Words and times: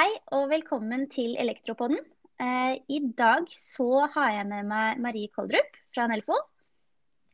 Hei 0.00 0.14
og 0.32 0.46
velkommen 0.48 1.02
til 1.12 1.34
Elektropodden. 1.36 1.98
Eh, 2.40 2.78
I 2.88 3.00
dag 3.18 3.50
så 3.52 4.06
har 4.14 4.30
jeg 4.32 4.46
med 4.48 4.68
meg 4.70 5.02
Marie 5.04 5.28
Koldrup 5.28 5.74
fra 5.92 6.06
Nelfo. 6.08 6.38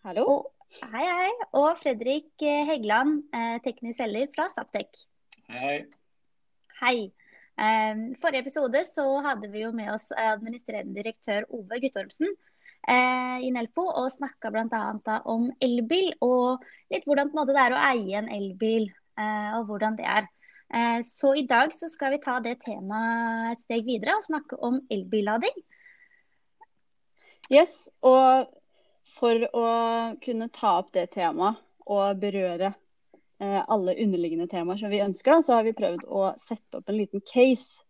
Hallo. 0.02 0.24
Og, 0.32 0.72
hei, 0.90 1.04
hei. 1.04 1.28
Og 1.60 1.78
Fredrik 1.78 2.42
eh, 2.42 2.64
Heggeland, 2.66 3.20
eh, 3.30 3.60
teknisk 3.62 4.00
selger 4.00 4.32
fra 4.34 4.48
Saptek. 4.50 4.98
Hei. 5.46 5.76
Hei. 6.80 6.96
Eh, 7.54 8.02
forrige 8.18 8.42
episode 8.48 8.82
så 8.90 9.06
hadde 9.28 9.52
vi 9.54 9.62
jo 9.62 9.70
med 9.70 9.92
oss 9.94 10.10
administrerende 10.10 10.98
direktør 10.98 11.46
Ove 11.54 11.78
Guttormsen 11.86 12.32
eh, 12.32 13.46
i 13.46 13.54
Nelfo 13.54 13.86
og 13.92 14.10
snakka 14.16 14.50
bl.a. 14.50 15.20
om 15.22 15.52
elbil 15.62 16.16
og 16.18 16.66
litt 16.90 17.06
hvordan 17.06 17.30
måte, 17.30 17.54
det 17.54 17.62
er 17.62 17.78
å 17.78 17.84
eie 17.92 18.24
en 18.24 18.32
elbil 18.40 18.90
eh, 18.90 19.52
og 19.54 19.70
hvordan 19.70 20.02
det 20.02 20.10
er. 20.18 20.26
Eh, 20.74 21.02
så 21.04 21.34
i 21.34 21.46
dag 21.46 21.74
så 21.74 21.88
skal 21.88 22.16
vi 22.16 22.22
ta 22.22 22.40
det 22.42 22.58
temaet 22.64 23.54
et 23.54 23.64
steg 23.66 23.86
videre 23.86 24.16
og 24.18 24.26
snakke 24.26 24.58
om 24.66 24.80
elbillading. 24.90 25.54
Yes, 27.52 27.84
og 28.02 28.50
for 29.16 29.46
å 29.54 29.68
kunne 30.22 30.50
ta 30.50 30.78
opp 30.80 30.90
det 30.96 31.12
temaet 31.14 31.62
og 31.86 32.18
berøre 32.18 32.72
eh, 32.72 33.62
alle 33.62 33.94
underliggende 34.02 34.48
temaer 34.50 34.80
som 34.80 34.90
vi 34.90 35.04
ønsker, 35.04 35.44
så 35.46 35.60
har 35.60 35.68
vi 35.68 35.76
prøvd 35.78 36.08
å 36.10 36.32
sette 36.42 36.80
opp 36.80 36.90
en 36.90 36.98
liten 36.98 37.22
case. 37.22 37.84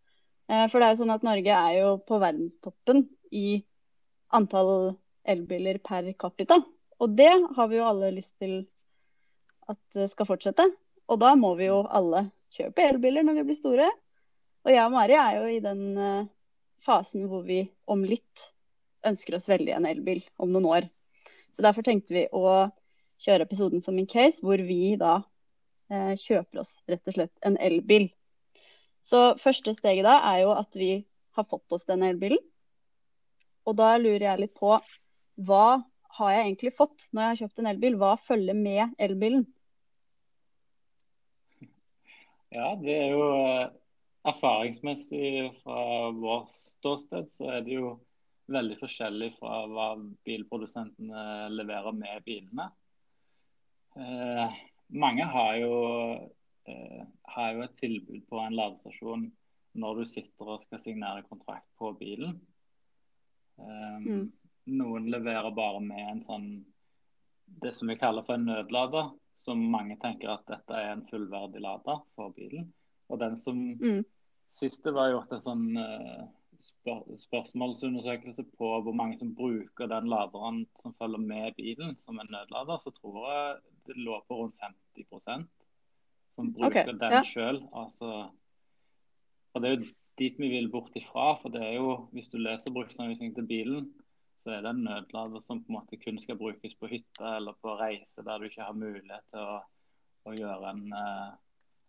Eh, 0.52 0.66
for 0.68 0.79
det 0.79 0.90
er 0.90 0.95
jo 0.95 1.01
sånn 1.01 1.16
at 1.16 1.24
Norge 1.24 1.56
er 1.56 1.79
jo 1.80 1.96
på 2.04 2.20
verdenstoppen 2.20 3.06
i 3.32 3.62
antall 4.37 4.93
elbiler 5.27 5.80
per 5.80 6.12
capita. 6.20 6.60
Og 7.01 7.16
det 7.16 7.32
har 7.56 7.73
vi 7.73 7.80
jo 7.80 7.88
alle 7.88 8.12
lyst 8.20 8.37
til 8.43 8.60
at 9.66 10.10
skal 10.12 10.29
fortsette. 10.29 10.68
Og 11.09 11.18
da 11.23 11.32
må 11.38 11.54
vi 11.59 11.70
jo 11.70 11.80
alle 11.90 12.27
kjøpe 12.55 12.84
elbiler 12.86 13.27
når 13.27 13.41
vi 13.41 13.46
blir 13.48 13.59
store. 13.59 13.88
Og 14.66 14.73
jeg 14.73 14.82
og 14.82 14.92
Mari 14.95 15.16
er 15.18 15.38
jo 15.38 15.48
i 15.50 15.62
den 15.62 15.82
uh, 15.98 16.28
fasen 16.82 17.27
hvor 17.30 17.46
vi 17.46 17.64
om 17.91 18.04
litt 18.07 18.46
ønsker 19.07 19.37
oss 19.38 19.48
veldig 19.48 19.74
en 19.76 19.88
elbil 19.88 20.23
om 20.43 20.52
noen 20.52 20.68
år. 20.71 20.88
Så 21.54 21.65
derfor 21.65 21.87
tenkte 21.87 22.15
vi 22.16 22.26
å 22.34 22.68
kjøre 23.23 23.46
episoden 23.46 23.82
som 23.84 23.96
en 23.98 24.09
case 24.10 24.43
hvor 24.45 24.60
vi 24.60 24.96
da 25.01 25.21
eh, 25.88 26.12
kjøper 26.21 26.60
oss 26.60 26.74
rett 26.90 27.06
og 27.09 27.16
slett 27.16 27.46
en 27.48 27.56
elbil. 27.62 28.10
Så 29.06 29.37
første 29.40 29.73
steget 29.76 30.04
da 30.04 30.18
er 30.32 30.43
jo 30.43 30.52
at 30.56 30.76
vi 30.76 30.90
har 31.38 31.46
fått 31.49 31.73
oss 31.73 31.87
den 31.88 32.04
elbilen. 32.06 32.43
Og 33.66 33.78
da 33.78 33.95
lurer 33.99 34.26
jeg 34.28 34.43
litt 34.43 34.56
på 34.59 34.74
hva 35.46 35.66
har 36.18 36.32
jeg 36.32 36.45
egentlig 36.45 36.76
fått 36.76 37.09
når 37.12 37.23
jeg 37.23 37.30
har 37.30 37.40
kjøpt 37.43 37.62
en 37.62 37.71
elbil? 37.73 37.99
Hva 38.01 38.15
følger 38.21 38.56
med 38.59 38.95
elbilen? 39.02 39.46
Ja, 42.57 42.71
det 42.80 42.95
er 42.96 43.10
jo 43.12 43.24
eh, 43.37 43.66
erfaringsmessig 44.30 45.52
fra 45.60 46.10
vårt 46.16 46.54
ståsted, 46.57 47.29
så 47.35 47.51
er 47.52 47.65
det 47.66 47.74
jo 47.76 47.90
veldig 48.52 48.79
forskjellig 48.80 49.32
fra 49.37 49.65
hva 49.68 49.88
bilprodusentene 50.24 51.51
leverer 51.52 51.96
med 51.99 52.24
bilene. 52.24 52.71
Eh, 53.96 54.57
mange 55.02 55.27
har 55.34 55.59
jo, 55.60 55.74
eh, 56.71 57.02
har 57.34 57.52
jo, 57.52 57.66
et 57.66 57.77
tilbud 57.82 58.24
på 58.30 58.40
en 58.40 58.57
ladestasjon 58.57 59.29
når 59.77 60.01
du 60.01 60.09
sitter 60.09 60.54
og 60.54 60.62
skal 60.62 60.80
signere 60.80 61.27
kontrakt 61.29 61.68
på 61.77 61.93
bilen. 62.01 62.38
Eh, 63.60 64.00
mm. 64.06 64.25
Noen 64.81 65.12
leverer 65.12 65.53
bare 65.53 65.84
med 65.84 66.09
en 66.15 66.25
sånn 66.25 66.49
det 67.62 67.77
som 67.77 67.93
vi 67.93 68.00
kaller 68.00 68.25
for 68.27 68.38
en 68.38 68.49
nødlader 68.49 69.12
som 69.37 69.60
mange 69.72 69.98
tenker 70.03 70.32
at 70.32 70.47
dette 70.48 70.76
er 70.76 70.94
en 70.94 71.04
fullverdig 71.10 71.60
lader 71.62 72.03
for 72.16 72.32
bilen. 72.37 72.70
Og 73.12 73.20
den 73.22 73.37
som 73.41 73.59
mm. 73.81 74.04
Siste 74.47 74.93
var 74.94 75.10
gjort 75.10 75.32
en 75.34 75.43
sånn 75.43 75.65
uh, 75.75 76.26
spør 76.62 77.00
spørsmålsundersøkelse 77.19 78.44
på 78.56 78.69
hvor 78.87 78.94
mange 78.94 79.19
som 79.19 79.32
bruker 79.34 79.91
den 79.91 80.06
laderen 80.12 80.60
som 80.81 80.94
følger 81.00 81.19
med 81.19 81.56
bilen 81.59 81.97
som 82.06 82.21
en 82.22 82.31
nødlader. 82.31 82.78
Så 82.83 82.93
tror 82.94 83.25
jeg 83.27 83.56
det 83.88 83.99
lå 83.99 84.21
på 84.28 84.38
rundt 84.38 84.62
50% 84.62 85.49
som 86.37 86.53
bruker 86.55 86.84
okay, 86.84 86.99
den 87.00 87.16
ja. 87.19 87.22
sjøl. 87.27 87.62
Altså, 87.75 88.12
og 89.53 89.62
det 89.62 89.69
er 89.69 89.77
jo 89.77 89.91
dit 90.21 90.41
vi 90.41 90.50
vil 90.53 90.71
bort 90.72 90.97
ifra. 90.99 91.32
For 91.43 91.53
det 91.53 91.62
er 91.65 91.78
jo, 91.78 91.93
hvis 92.12 92.31
du 92.32 92.38
leser 92.41 92.75
bruksanvisningen 92.75 93.34
til 93.37 93.49
bilen, 93.49 93.88
så 94.47 94.53
er 94.55 94.61
det 94.62 94.71
en 94.71 94.84
nødlader 94.87 95.43
som 95.43 95.59
på 95.59 95.73
en 95.73 95.75
måte 95.81 95.97
kun 95.99 96.21
skal 96.23 96.37
brukes 96.39 96.77
på 96.79 96.87
hytta 96.87 97.33
eller 97.41 97.57
på 97.59 97.73
reise 97.81 98.23
der 98.23 98.39
du 98.39 98.47
ikke 98.47 98.62
har 98.62 98.77
mulighet 98.79 99.25
til 99.33 99.43
å, 99.43 99.57
å 100.31 100.34
gjøre 100.37 100.69
en, 100.71 100.84
uh, 100.95 101.33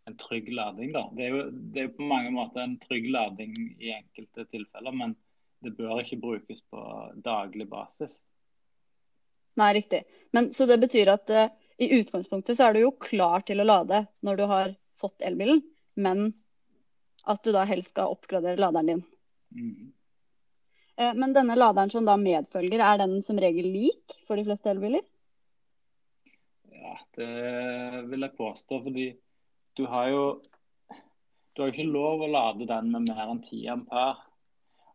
en, 0.09 0.15
trygg 0.17 0.49
lading. 0.57 0.95
Da. 0.95 1.03
Det 1.13 1.27
er, 1.27 1.35
jo, 1.35 1.43
det 1.53 1.83
er 1.83 1.91
på 1.93 2.07
mange 2.09 2.31
måter 2.33 2.63
en 2.63 2.73
trygg 2.81 3.05
lading 3.13 3.53
i 3.77 3.91
enkelte 3.93 4.47
tilfeller, 4.49 4.97
men 5.03 5.13
det 5.61 5.75
bør 5.77 6.01
ikke 6.01 6.17
brukes 6.23 6.63
på 6.73 6.81
daglig 7.21 7.69
basis. 7.69 8.17
Nei, 9.61 9.69
riktig. 9.77 10.01
Men, 10.33 10.49
så 10.53 10.65
det 10.65 10.79
betyr 10.81 11.13
at 11.13 11.29
uh, 11.29 11.45
i 11.77 11.91
utgangspunktet 11.99 12.57
så 12.57 12.71
er 12.71 12.73
du 12.73 12.87
jo 12.87 12.95
klar 12.97 13.45
til 13.45 13.61
å 13.61 13.69
lade 13.69 14.01
når 14.25 14.41
du 14.41 14.45
har 14.49 14.73
fått 14.97 15.21
elbilen, 15.21 15.61
men 15.93 16.31
at 17.29 17.45
du 17.45 17.53
da 17.53 17.67
helst 17.69 17.93
skal 17.93 18.17
oppgradere 18.17 18.57
laderen 18.57 18.95
din. 18.95 19.05
Mm. 19.53 19.93
Eh, 20.97 21.13
men 21.13 21.33
denne 21.33 21.55
laderen 21.57 21.93
som 21.93 22.05
da 22.07 22.17
medfølger, 22.17 22.81
er 22.81 23.01
den 23.03 23.21
som 23.25 23.39
regel 23.41 23.69
lik 23.69 24.17
for 24.27 24.39
de 24.39 24.45
fleste 24.47 24.71
elbiler? 24.73 25.05
Ja, 26.73 26.97
det 27.17 27.31
vil 28.09 28.25
jeg 28.25 28.37
påstå. 28.37 28.81
Fordi 28.85 29.07
du 29.77 29.85
har 29.91 30.09
jo 30.13 30.23
du 31.57 31.63
har 31.63 31.71
ikke 31.73 31.89
lov 31.89 32.21
å 32.21 32.29
lade 32.29 32.67
den 32.69 32.91
med 32.93 33.07
mer 33.09 33.31
enn 33.31 33.41
10 33.41 33.69
ampere. 33.73 34.11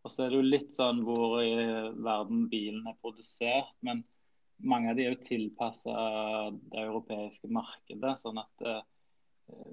Og 0.03 0.11
så 0.11 0.23
er 0.23 0.31
det 0.31 0.37
jo 0.39 0.47
litt 0.47 0.75
sånn 0.75 1.01
hvor 1.03 1.41
i 1.43 1.51
verden 2.03 2.45
bilen 2.51 2.87
er 2.87 2.95
produsert. 3.03 3.71
Men 3.83 4.03
mange 4.63 4.91
av 4.91 4.99
de 4.99 5.05
er 5.05 5.15
jo 5.15 5.25
tilpassa 5.25 5.93
det 6.71 6.85
europeiske 6.85 7.51
markedet. 7.51 8.15
sånn 8.21 8.39
at 8.39 8.63
eh, 8.67 8.79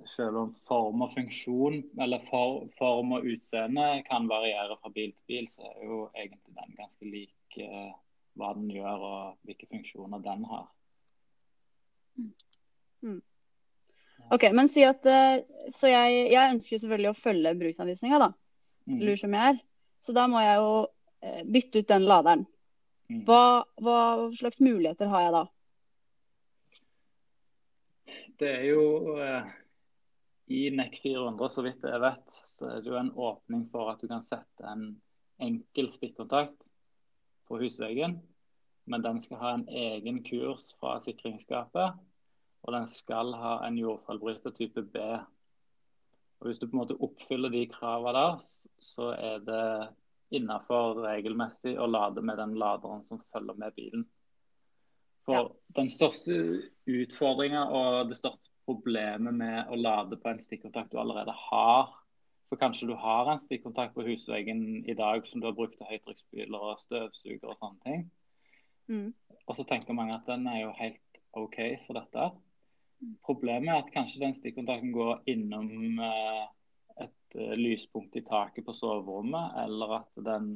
selv 0.09 0.37
om 0.37 0.53
form 0.69 1.03
og 1.05 1.13
funksjon, 1.15 1.81
eller 2.01 2.23
for, 2.31 2.67
form 2.79 3.15
og 3.17 3.27
utseende 3.29 4.03
kan 4.09 4.29
variere 4.31 4.77
fra 4.83 4.93
bil 4.95 5.13
til 5.15 5.27
bil, 5.31 5.49
så 5.51 5.67
er 5.69 5.85
jo 5.85 6.03
egentlig 6.15 6.55
den 6.57 6.77
ganske 6.79 7.11
lik 7.11 7.59
eh, 7.61 7.91
hva 8.39 8.53
den 8.57 8.71
gjør 8.73 9.07
og 9.07 9.49
hvilke 9.49 9.69
funksjoner 9.71 10.23
den 10.25 10.47
har. 10.51 10.69
Mm. 12.17 12.33
mm. 13.03 13.21
OK, 14.31 14.47
men 14.55 14.69
si 14.69 14.83
at 14.85 15.07
uh, 15.09 15.41
Så 15.73 15.89
jeg, 15.89 16.27
jeg, 16.33 16.55
ønsker 16.55 16.79
selvfølgelig 16.79 17.11
å 17.11 17.19
følge 17.19 17.55
bruksanvisninga, 17.63 18.19
da. 18.21 18.29
Mm. 18.91 18.99
Lur 19.07 19.19
som 19.19 19.35
jeg 19.35 19.55
er. 19.55 19.63
Så 20.05 20.15
da 20.17 20.27
må 20.31 20.43
jeg 20.43 20.59
jo 20.61 20.75
uh, 20.85 21.41
bytte 21.51 21.83
ut 21.83 21.89
den 21.91 22.07
laderen. 22.11 22.45
Mm. 23.11 23.25
Hva, 23.27 23.65
hva 23.83 23.97
slags 24.39 24.61
muligheter 24.63 25.11
har 25.11 25.27
jeg 25.27 25.35
da? 25.35 25.45
Det 28.41 28.53
er 28.55 28.69
jo 28.71 28.85
i 30.51 30.71
NEC 30.75 30.99
400, 31.03 31.51
så 31.55 31.63
vidt 31.63 31.85
jeg 31.87 32.03
vet, 32.03 32.41
så 32.51 32.67
er 32.67 32.81
det 32.83 32.91
jo 32.91 32.99
en 32.99 33.13
åpning 33.15 33.69
for 33.71 33.93
at 33.93 34.01
du 34.03 34.09
kan 34.11 34.25
sette 34.27 34.67
en 34.67 34.97
enkel 35.41 35.93
stikkontakt 35.95 36.65
på 37.47 37.61
husveggen. 37.61 38.17
Men 38.91 39.05
den 39.05 39.21
skal 39.23 39.39
ha 39.39 39.53
en 39.55 39.69
egen 39.69 40.19
kurs 40.27 40.73
fra 40.81 40.97
sikringsskapet. 41.05 42.01
Og 42.67 42.75
den 42.75 42.91
skal 42.91 43.31
ha 43.39 43.61
en 43.67 43.79
jordfallbryter 43.79 44.51
type 44.59 44.83
B. 44.83 44.99
Og 46.41 46.49
Hvis 46.49 46.59
du 46.59 46.67
på 46.67 46.75
en 46.75 46.83
måte 46.83 46.99
oppfyller 46.99 47.53
de 47.55 47.65
kravene 47.71 48.19
der, 48.19 48.45
så 48.83 49.13
er 49.15 49.39
det 49.47 49.65
innafor 50.35 50.99
regelmessig 51.05 51.77
å 51.79 51.87
lade 51.87 52.27
med 52.27 52.43
den 52.43 52.59
laderen 52.59 53.07
som 53.07 53.23
følger 53.31 53.55
med 53.55 53.75
bilen. 53.79 54.07
For 55.29 55.37
ja. 55.37 55.49
den 55.79 55.91
største 55.95 56.37
utfordringa 56.91 57.69
og 57.71 58.11
det 58.11 58.19
største 58.19 58.50
problemet 58.71 59.35
med 59.35 59.71
å 59.71 59.79
lade 59.79 60.19
på 60.21 60.31
en 60.31 60.43
stikkontakt 60.43 60.93
du 60.93 61.01
allerede 61.03 61.35
har. 61.51 61.91
For 62.51 62.59
kanskje 62.59 62.91
du 62.91 62.95
har 62.99 63.31
en 63.31 63.39
stikkontakt 63.39 63.95
på 63.95 64.05
husveggen 64.07 64.85
i 64.87 64.95
dag 64.99 65.27
som 65.27 65.43
du 65.43 65.49
har 65.49 65.57
brukt 65.59 65.79
til 65.79 65.91
høytrykksspyler 65.91 66.71
og 66.71 66.81
støvsuger 66.83 67.51
og 67.51 67.59
sånne 67.59 67.85
ting. 67.87 68.07
Mm. 68.91 69.11
Og 69.47 69.59
så 69.59 69.67
tenker 69.67 69.97
mange 69.97 70.17
at 70.17 70.27
den 70.27 70.47
er 70.51 70.65
jo 70.65 70.73
helt 70.79 71.21
OK 71.39 71.59
for 71.87 71.99
dette. 71.99 72.31
Problemet 73.27 73.71
er 73.73 73.83
at 73.85 73.93
kanskje 73.95 74.23
den 74.23 74.35
stikkontakten 74.37 74.91
går 74.93 75.23
innom 75.31 76.03
eh, 76.05 76.43
et 77.07 77.39
uh, 77.39 77.55
lyspunkt 77.57 78.19
i 78.19 78.25
taket 78.27 78.67
på 78.67 78.75
soverommet, 78.77 79.55
eller 79.63 79.95
at 80.03 80.25
den 80.27 80.51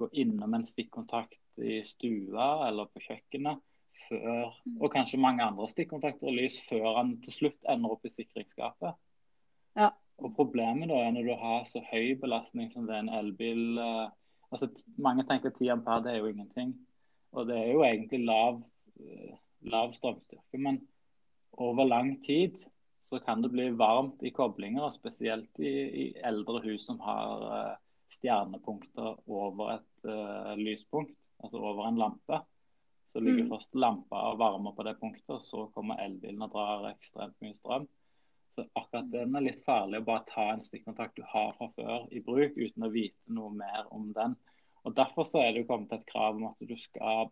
går 0.00 0.14
innom 0.22 0.54
en 0.56 0.64
stikkontakt 0.64 1.60
i 1.60 1.80
stua 1.84 2.68
eller 2.68 2.88
på 2.88 3.02
kjøkkenet 3.04 3.60
før, 4.08 4.54
og 4.80 4.92
kanskje 4.92 5.20
mange 5.20 5.44
andre 5.44 5.68
stikkontakter 5.70 6.30
og 6.30 6.36
lys 6.38 6.60
før 6.68 6.96
han 6.98 7.16
til 7.24 7.36
slutt 7.36 7.70
ender 7.70 7.94
opp 7.94 8.06
i 8.06 8.12
sikringsskapet. 8.12 8.96
Ja. 9.78 9.90
Og 10.20 10.34
Problemet 10.36 10.90
da 10.90 10.98
er 11.00 11.14
når 11.14 11.28
du 11.28 11.34
har 11.40 11.68
så 11.68 11.80
høy 11.86 12.14
belastning 12.20 12.72
som 12.72 12.86
det 12.88 12.96
er 12.96 13.04
en 13.06 13.14
elbil 13.20 13.78
eh, 13.80 14.08
altså 14.50 14.68
Mange 15.00 15.24
tenker 15.28 15.54
10 15.54 15.70
ampere 15.76 16.04
det 16.04 16.12
er 16.12 16.18
jo 16.20 16.32
ingenting. 16.32 16.74
Og 17.32 17.46
det 17.48 17.56
er 17.56 17.70
jo 17.70 17.84
egentlig 17.86 18.24
lav, 18.26 18.60
eh, 19.00 19.38
lav 19.72 19.94
strømstyrke. 19.96 20.58
Men 20.58 20.82
over 21.52 21.86
lang 21.86 22.18
tid 22.26 22.58
så 23.00 23.18
kan 23.18 23.42
det 23.42 23.52
bli 23.52 23.70
varmt 23.78 24.22
i 24.22 24.32
koblinger, 24.34 24.90
spesielt 24.92 25.58
i, 25.58 25.72
i 26.02 26.06
eldre 26.26 26.60
hus 26.66 26.84
som 26.84 26.98
har 27.00 27.44
uh, 27.48 27.76
stjernepunkter 28.12 29.22
over 29.24 29.70
et 29.78 30.04
uh, 30.04 30.52
lyspunkt, 30.60 31.14
altså 31.40 31.62
over 31.64 31.88
en 31.88 32.00
lampe. 32.00 32.42
Så 33.10 33.20
ligger 33.20 33.42
mm. 33.44 33.50
først 33.50 33.74
lampa 33.74 34.20
og 34.30 34.38
varmer 34.38 34.74
på 34.76 34.86
det 34.86 34.94
punktet, 35.00 35.32
og 35.34 35.42
så 35.42 35.64
kommer 35.74 35.98
elbilen 35.98 36.44
og 36.46 36.52
drar 36.52 36.86
ekstremt 36.92 37.34
mye 37.42 37.56
strøm. 37.58 37.88
Så 38.54 38.64
akkurat 38.78 39.10
den 39.10 39.34
er 39.34 39.46
litt 39.46 39.62
farlig 39.66 39.98
å 39.98 40.06
bare 40.06 40.26
ta 40.28 40.44
en 40.52 40.62
stikkontakt 40.62 41.18
du 41.18 41.24
har 41.26 41.52
fra 41.58 41.70
før 41.74 42.06
i 42.14 42.22
bruk, 42.22 42.54
uten 42.54 42.86
å 42.86 42.92
vite 42.94 43.34
noe 43.34 43.50
mer 43.54 43.90
om 43.94 44.12
den. 44.14 44.36
Og 44.86 44.94
Derfor 44.96 45.26
så 45.26 45.42
er 45.42 45.52
det 45.52 45.64
jo 45.64 45.70
kommet 45.72 45.92
et 45.94 46.06
krav 46.06 46.38
om 46.38 46.46
at 46.48 46.62
du 46.62 46.76
skal 46.78 47.30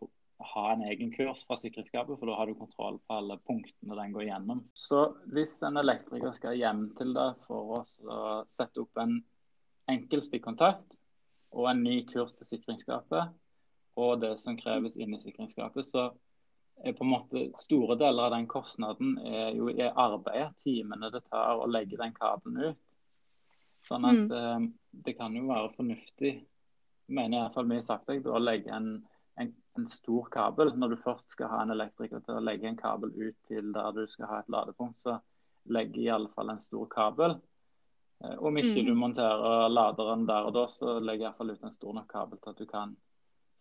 ha 0.49 0.65
en 0.73 0.85
egen 0.87 1.11
kurs 1.15 1.43
fra 1.47 1.57
sikkerhetsskapet, 1.59 2.19
for 2.19 2.31
da 2.31 2.37
har 2.39 2.51
du 2.51 2.59
kontroll 2.59 3.01
på 3.07 3.19
alle 3.19 3.39
punktene 3.49 3.97
den 3.99 4.15
går 4.15 4.29
gjennom. 4.29 4.63
Så 4.75 5.09
hvis 5.35 5.57
en 5.67 5.81
elektriker 5.81 6.35
skal 6.37 6.59
hjem 6.59 6.89
til 6.99 7.15
deg 7.17 7.41
for 7.47 7.79
å 7.79 7.83
sette 8.51 8.85
opp 8.85 9.03
en 9.03 9.19
enkel 9.91 10.23
stikkontakt 10.23 10.99
og 11.55 11.71
en 11.71 11.83
ny 11.83 12.03
kurs 12.11 12.35
til 12.39 12.51
sikringsskapet, 12.51 13.35
og 13.99 14.21
det 14.23 14.37
som 14.43 14.57
kreves 14.59 14.97
inn 14.97 15.17
i 15.17 15.21
sikringsskapet, 15.23 15.89
så 15.89 16.09
er 16.79 16.95
på 16.95 17.03
en 17.03 17.11
måte 17.11 17.45
store 17.59 17.97
deler 17.99 18.29
av 18.29 18.37
den 18.37 18.47
kostnaden 18.51 19.17
er 19.27 19.51
jo 19.57 19.67
i 19.73 19.83
arbeidet, 19.89 20.53
timene 20.63 21.11
det 21.11 21.25
tar 21.27 21.59
å 21.59 21.67
legge 21.67 21.99
den 21.99 22.15
kabelen 22.15 22.71
ut. 22.71 22.85
Sånn 23.83 24.07
at 24.07 24.25
mm. 24.25 24.39
eh, 24.39 24.69
det 25.07 25.15
kan 25.19 25.35
jo 25.35 25.47
være 25.51 25.75
fornuftig, 25.77 26.33
mener 27.09 27.39
jeg 27.39 27.45
iallfall 27.45 27.71
vi 27.71 27.81
sagt 27.83 28.11
deg, 28.11 28.27
å 28.27 28.43
legge 28.43 28.75
en 28.75 28.93
en, 29.39 29.55
en, 29.77 29.89
stor 29.89 30.29
kabel. 30.31 30.73
Når 30.77 30.89
du 30.89 30.97
først 31.03 31.31
skal 31.35 31.51
ha 31.53 31.63
en 31.63 31.75
elektriker 31.75 32.23
til 32.25 32.39
å 32.39 32.45
legge 32.45 32.69
en 32.69 32.79
kabel 32.79 33.13
ut 33.15 33.37
til 33.49 33.73
der 33.75 33.93
du 33.95 34.05
skal 34.11 34.31
ha 34.33 34.41
et 34.43 34.51
ladepunkt, 34.53 35.01
så 35.03 35.19
legg 35.75 35.97
i 35.99 36.09
alle 36.13 36.31
fall 36.35 36.51
en 36.53 36.63
stor 36.63 36.89
kabel. 36.93 37.37
Eh, 38.25 38.37
om 38.39 38.59
ikke 38.59 38.83
mm. 38.83 38.89
du 38.89 38.95
monterer 38.99 39.69
laderen 39.73 40.27
der 40.29 40.49
og 40.49 40.57
da, 40.57 40.67
så 40.73 40.99
legg 40.99 41.23
iallfall 41.23 41.55
ut 41.55 41.69
en 41.69 41.77
stor 41.77 41.95
nok 42.01 42.11
kabel 42.11 42.43
til 42.43 42.55
at 42.55 42.63
du 42.63 42.67
kan 42.71 42.97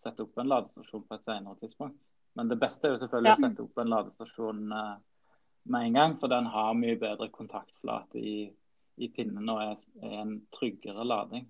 sette 0.02 0.24
opp 0.24 0.38
en 0.38 0.50
ladestasjon 0.52 1.04
på 1.08 1.18
et 1.18 1.28
senere 1.28 1.58
tidspunkt. 1.62 2.10
Men 2.38 2.52
det 2.52 2.60
beste 2.62 2.88
er 2.88 2.96
jo 2.96 3.02
selvfølgelig 3.02 3.34
ja. 3.34 3.36
å 3.38 3.44
sette 3.46 3.66
opp 3.66 3.82
en 3.82 3.94
ladestasjon 3.94 4.64
eh, 4.78 4.96
med 5.74 5.90
en 5.90 6.00
gang, 6.00 6.16
for 6.22 6.32
den 6.32 6.50
har 6.54 6.78
mye 6.78 6.98
bedre 7.02 7.30
kontaktflate 7.34 8.22
i, 8.22 8.40
i 8.98 9.10
pinnen 9.14 9.50
og 9.52 9.62
er, 9.64 9.86
er 10.04 10.18
en 10.22 10.36
tryggere 10.56 11.06
lading. 11.08 11.48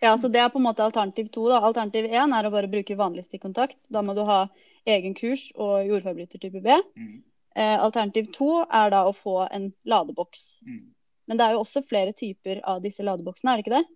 Ja, 0.00 0.18
så 0.18 0.28
Det 0.28 0.40
er 0.40 0.50
på 0.52 0.60
en 0.60 0.66
måte 0.66 0.84
alternativ 0.84 1.30
to. 1.32 1.48
da. 1.48 1.60
Alternativ 1.64 2.04
én 2.04 2.34
er 2.36 2.46
å 2.46 2.52
bare 2.52 2.68
bruke 2.68 2.98
vanlig 2.98 3.24
stikkontakt. 3.26 3.78
Da 3.88 4.02
må 4.04 4.14
du 4.14 4.22
ha 4.28 4.44
egen 4.84 5.16
kurs 5.16 5.48
og 5.56 5.88
jordforbryter 5.88 6.42
type 6.42 6.60
B. 6.62 6.76
Mm. 6.96 7.22
Eh, 7.56 7.76
alternativ 7.80 8.28
to 8.36 8.50
er 8.64 8.92
da 8.92 9.06
å 9.08 9.14
få 9.16 9.46
en 9.48 9.70
ladeboks. 9.88 10.44
Mm. 10.68 10.82
Men 11.26 11.38
det 11.38 11.46
er 11.46 11.56
jo 11.56 11.62
også 11.64 11.82
flere 11.82 12.12
typer 12.12 12.60
av 12.68 12.82
disse 12.84 13.02
ladeboksene, 13.02 13.52
er 13.52 13.56
det 13.56 13.64
ikke 13.64 13.78
det? 13.80 13.86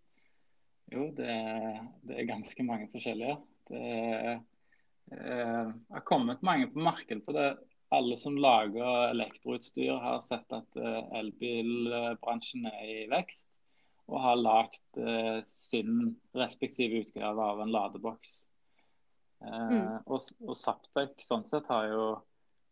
Jo, 0.90 1.08
det 1.14 1.34
det 2.06 2.18
er 2.18 2.30
ganske 2.30 2.64
mange 2.66 2.88
forskjellige. 2.92 3.36
Det 3.70 3.80
er, 3.80 4.40
eh, 5.12 5.72
har 5.90 6.06
kommet 6.06 6.42
mange 6.42 6.66
på 6.72 6.82
markedet 6.82 7.24
på 7.26 7.32
det. 7.36 7.50
Alle 7.90 8.16
som 8.18 8.36
lager 8.36 9.10
elektroutstyr, 9.10 9.98
har 9.98 10.20
sett 10.22 10.52
at 10.54 10.76
eh, 10.78 11.18
elbilbransjen 11.20 12.66
er 12.70 12.84
i 12.86 13.08
vekst 13.10 13.48
og 14.10 14.22
har 14.24 14.38
lagd 14.38 14.98
eh, 14.98 15.38
sin 15.46 16.16
respektive 16.34 17.04
utgave 17.04 17.42
av 17.42 17.62
en 17.62 17.70
ladeboks. 17.70 18.40
Eh, 19.44 19.70
mm. 19.70 19.86
Og, 20.06 20.26
og 20.46 20.58
Saptek 20.58 21.22
sånn 21.22 21.46
sett 21.50 21.70
har 21.70 21.86
jo 21.90 22.08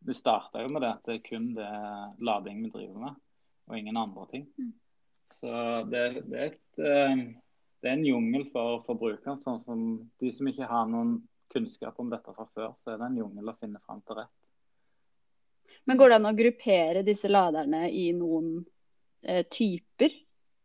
Vi 0.07 0.15
starta 0.15 0.63
jo 0.63 0.69
med 0.71 0.85
det 0.85 0.93
at 0.95 1.09
det 1.09 1.15
er 1.17 1.25
kun 1.27 1.47
det 1.57 1.71
lading 2.23 2.61
vi 2.63 2.69
driver 2.71 3.01
med, 3.03 3.15
og 3.67 3.79
ingen 3.79 3.97
andre 3.99 4.27
ting. 4.31 4.45
Mm. 4.55 4.69
Så 5.35 5.51
det, 5.91 6.03
det, 6.31 6.39
er 6.39 6.53
et, 6.53 7.41
det, 7.81 7.89
er 7.89 7.97
en 7.97 8.07
jungel 8.07 8.47
for 8.53 8.83
forbrukeren. 8.87 9.41
Sånn 9.43 9.61
som 9.63 9.85
de 10.23 10.33
som 10.35 10.51
ikke 10.51 10.69
har 10.71 10.89
noen 10.91 11.21
kunnskap 11.53 11.99
om 12.01 12.11
dette 12.13 12.35
fra 12.35 12.47
før, 12.55 12.75
så 12.83 12.93
er 12.93 13.01
det 13.01 13.09
en 13.09 13.21
jungel 13.23 13.53
å 13.53 13.57
finne 13.61 13.81
fram 13.87 14.03
til 14.05 14.21
rett. 14.21 14.35
Men 15.89 16.01
går 16.01 16.11
det 16.11 16.19
an 16.19 16.31
å 16.31 16.37
gruppere 16.37 17.05
disse 17.05 17.29
laderne 17.29 17.87
i 17.93 18.09
noen 18.17 18.59
eh, 19.25 19.45
typer? 19.49 20.15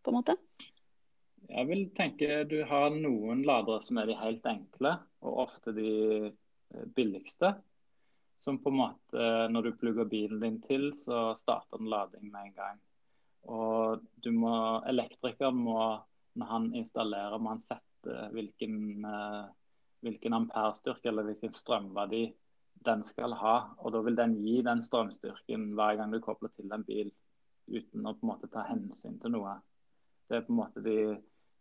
på 0.04 0.12
en 0.12 0.20
måte? 0.20 0.36
Jeg 1.48 1.68
vil 1.70 1.84
tenke 1.96 2.44
du 2.50 2.58
har 2.68 2.94
noen 2.96 3.44
ladere 3.48 3.84
som 3.86 4.00
er 4.02 4.10
de 4.10 4.18
helt 4.20 4.48
enkle, 4.50 4.96
og 5.24 5.46
ofte 5.48 5.74
de 5.76 5.92
eh, 6.28 6.88
billigste. 6.96 7.54
Som 8.44 8.58
på 8.60 8.74
en 8.74 8.80
måte, 8.82 9.28
når 9.54 9.70
du 9.70 9.76
plugger 9.80 10.10
bilen 10.10 10.42
din 10.42 10.58
til, 10.66 10.90
så 11.00 11.30
starter 11.40 11.80
den 11.80 11.92
lading 11.94 12.26
med 12.28 12.50
en 12.50 12.58
gang. 12.58 12.82
Og 13.54 14.02
du 14.24 14.32
må, 14.36 14.56
elektrikeren 14.90 15.62
må, 15.64 15.78
når 16.40 16.50
han 16.50 16.70
installerer, 16.76 17.40
må 17.40 17.54
han 17.54 17.62
sette 17.62 18.30
hvilken, 18.34 19.06
eh, 19.06 19.44
hvilken 20.06 20.38
amperestyrke 20.40 21.12
eller 21.12 21.28
hvilken 21.30 21.54
strømverdi 21.56 22.24
den 22.86 23.04
skal 23.08 23.36
ha. 23.40 23.56
Og 23.80 23.94
da 23.96 24.02
vil 24.06 24.18
den 24.20 24.38
gi 24.42 24.62
den 24.66 24.82
strømstyrken 24.84 25.72
hver 25.78 26.00
gang 26.00 26.14
du 26.14 26.22
kobler 26.24 26.52
til 26.58 26.72
en 26.74 26.86
bil, 26.88 27.12
uten 27.72 28.08
å 28.08 28.16
på 28.16 28.26
en 28.26 28.32
måte 28.34 28.52
ta 28.52 28.66
hensyn 28.68 29.20
til 29.22 29.36
noe. 29.38 29.58
Det 30.28 30.40
er 30.40 30.48
på 30.48 30.54
en 30.56 30.62
måte 30.62 30.84
de, 30.84 30.98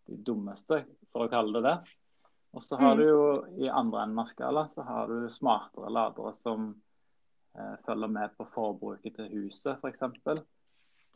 de 0.09 0.19
dummeste, 0.27 0.83
for 1.13 1.27
å 1.27 1.33
kalle 1.33 1.61
det 1.61 1.69
det. 1.69 1.77
Og 2.53 2.65
så 2.65 2.77
har 2.77 2.97
mm. 2.97 2.99
du 3.01 3.05
jo 3.07 3.29
i 3.65 3.69
andre 3.69 4.03
enden 4.05 4.21
av 4.21 4.29
skala 4.29 4.67
så 4.69 4.85
har 4.85 5.09
du 5.09 5.29
smartere 5.33 5.89
ladere 5.89 6.35
som 6.37 6.67
eh, 7.57 7.77
følger 7.87 8.13
med 8.13 8.35
på 8.37 8.45
forbruket 8.53 9.17
til 9.17 9.31
huset, 9.33 9.79
f.eks. 9.81 10.05
Tilpasser 10.05 10.45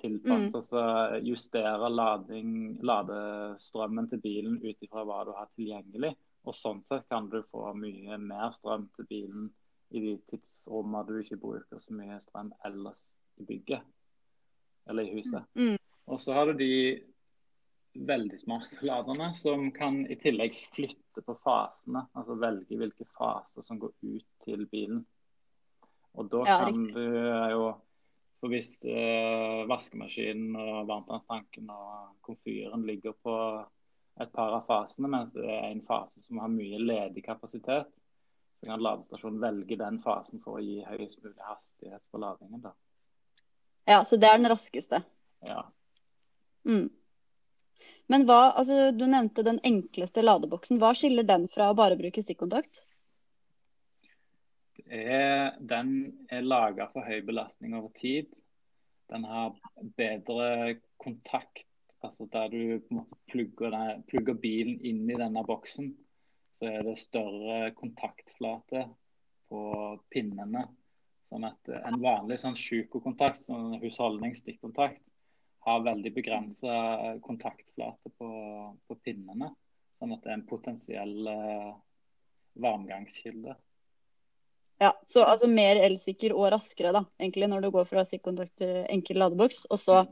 mm. 0.05 0.49
seg, 0.63 1.17
justerer 1.27 1.89
lading, 1.93 2.79
ladestrømmen 2.85 4.09
til 4.11 4.23
bilen 4.23 4.59
ut 4.63 4.85
ifra 4.85 5.05
hva 5.07 5.23
du 5.27 5.33
har 5.37 5.49
tilgjengelig. 5.55 6.15
Og 6.47 6.55
sånn 6.55 6.83
sett 6.87 7.09
kan 7.11 7.31
du 7.31 7.41
få 7.51 7.73
mye 7.75 8.19
mer 8.23 8.53
strøm 8.55 8.87
til 8.95 9.09
bilen 9.11 9.49
i 9.95 10.03
de 10.03 10.15
tidsrommene 10.31 11.07
du 11.09 11.19
ikke 11.21 11.41
bruker 11.43 11.81
så 11.83 11.95
mye 11.95 12.19
strøm 12.23 12.53
ellers 12.67 13.17
i 13.41 13.47
bygget 13.47 13.83
eller 14.91 15.07
i 15.07 15.19
huset. 15.19 15.47
Mm. 15.59 15.77
Og 16.07 16.21
så 16.23 16.35
har 16.37 16.47
du 16.51 16.61
de 16.61 16.73
veldig 18.07 18.39
smarte 18.41 18.85
laderne, 18.87 19.33
som 19.35 19.71
kan 19.75 20.03
i 20.11 20.19
tillegg 20.21 20.55
flytte 20.75 21.25
på 21.25 21.35
fasene. 21.43 22.05
Altså 22.15 22.37
velge 22.39 22.79
hvilke 22.79 23.07
faser 23.17 23.65
som 23.67 23.81
går 23.83 23.95
ut 24.05 24.27
til 24.45 24.67
bilen. 24.71 25.03
Og 26.17 26.31
da 26.33 26.45
ja, 26.47 26.59
kan 26.65 26.87
riktig. 26.87 26.95
du 26.95 27.17
jo 27.53 27.65
For 28.41 28.53
hvis 28.53 28.73
eh, 28.85 29.62
vaskemaskinen 29.71 30.56
og 30.61 30.88
varmtvannstanken 30.91 31.71
og 31.73 32.17
komfyren 32.27 32.85
ligger 32.88 33.17
på 33.25 33.37
et 34.21 34.33
par 34.33 34.59
av 34.59 34.66
fasene, 34.69 35.09
mens 35.12 35.33
det 35.37 35.47
er 35.49 35.71
en 35.71 35.85
fase 35.87 36.21
som 36.25 36.40
har 36.40 36.52
mye 36.52 36.81
ledig 36.81 37.25
kapasitet, 37.25 37.88
så 38.57 38.69
kan 38.69 38.83
ladestasjonen 38.83 39.40
velge 39.40 39.76
den 39.81 40.00
fasen 40.05 40.40
for 40.45 40.57
å 40.57 40.64
gi 40.64 40.78
høyest 40.85 41.21
mulig 41.25 41.49
hastighet 41.49 42.05
på 42.12 42.21
ladingen. 42.21 42.62
Da. 42.64 42.73
Ja, 43.88 44.05
så 44.05 44.16
det 44.21 44.31
er 44.31 44.40
den 44.40 44.50
raskeste? 44.52 45.02
Ja. 45.45 45.66
Mm. 46.64 46.88
Men 48.09 48.25
hva, 48.26 48.52
altså, 48.57 48.90
du 48.97 49.05
nevnte 49.11 49.45
den 49.47 49.59
enkleste 49.66 50.25
ladeboksen. 50.25 50.81
Hva 50.81 50.93
skiller 50.97 51.26
den 51.26 51.49
fra 51.52 51.71
å 51.73 51.78
bare 51.78 51.99
bruke 51.99 52.25
stikkontakt? 52.25 52.86
Er, 54.85 55.56
den 55.61 56.26
er 56.30 56.45
laga 56.45 56.88
for 56.92 57.06
høy 57.06 57.23
belastning 57.26 57.76
over 57.78 57.92
tid. 57.97 58.33
Den 59.11 59.25
har 59.25 59.54
bedre 59.97 60.76
kontakt, 61.02 61.66
altså 62.04 62.26
der 62.33 62.50
du 62.50 62.78
på 62.80 62.95
en 62.95 63.00
måte 63.00 63.18
plugger, 63.30 63.75
den, 63.75 64.02
plugger 64.11 64.38
bilen 64.42 64.80
inn 64.80 65.04
i 65.11 65.18
denne 65.18 65.45
boksen. 65.47 65.92
Så 66.56 66.71
er 66.71 66.87
det 66.87 66.99
større 67.00 67.71
kontaktflate 67.76 68.87
på 69.50 69.61
pinnene. 70.12 70.66
Sånn 71.26 71.47
at 71.47 71.71
en 71.75 71.99
vanlig 72.02 72.38
sånn 72.42 72.56
sjukokontakt, 72.59 73.42
sånn 73.42 73.80
husholdningsstikkontakt, 73.83 75.02
har 75.66 75.83
veldig 75.83 76.12
begrensa 76.14 76.75
kontaktflate 77.26 78.12
på, 78.18 78.28
på, 78.87 78.97
pinnene. 79.02 79.50
Sånn 79.99 80.14
at 80.14 80.23
det 80.23 80.30
er 80.30 80.37
en 80.38 80.47
potensiell 80.47 81.16
uh, 81.26 81.73
varmgangskilde. 82.62 83.56
Ja, 84.83 84.92
så 85.09 85.25
altså 85.25 85.49
mer 85.49 85.78
elsikker 85.80 86.35
og 86.37 86.50
raskere, 86.52 86.92
da, 86.92 87.04
egentlig, 87.21 87.49
når 87.49 87.64
du 87.64 87.71
går 87.75 87.87
fra 87.88 88.04
stikkontakt 88.04 88.52
til 88.61 88.83
enkel 88.92 89.23
ladeboks. 89.23 89.64
Og 89.73 89.80
så 89.80 90.02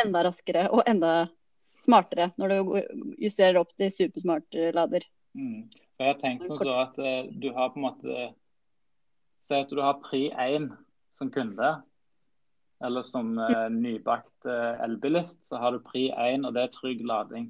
enda 0.00 0.22
raskere 0.24 0.68
og 0.72 0.86
enda 0.88 1.26
smartere 1.84 2.30
når 2.40 2.54
du 2.54 2.72
justerer 3.20 3.60
opp 3.60 3.74
til 3.76 3.92
supersmart 3.94 4.58
lader. 4.76 5.04
Mm. 5.36 5.68
For 5.98 6.08
jeg 6.08 6.18
tenker 6.22 6.52
sånn 6.52 6.62
så 6.62 6.76
at 6.84 6.98
uh, 7.02 7.28
du 7.30 7.50
har 7.56 7.72
på 7.74 7.80
en 7.80 7.88
måte 7.90 8.28
Si 9.44 9.54
at 9.54 9.70
du 9.70 9.78
har 9.80 10.00
Pri 10.02 10.28
1 10.34 10.66
som 11.14 11.30
kunde 11.32 11.70
eller 12.84 13.02
som 13.02 13.32
uh, 13.38 13.68
nybakt 13.70 14.46
uh, 14.46 14.78
elbilist, 14.84 15.40
så 15.46 15.58
har 15.58 15.74
du 15.74 15.80
pri 15.82 16.08
1, 16.14 16.44
og 16.46 16.54
det 16.54 16.62
er 16.62 16.74
trygg 16.74 17.00
lading. 17.06 17.48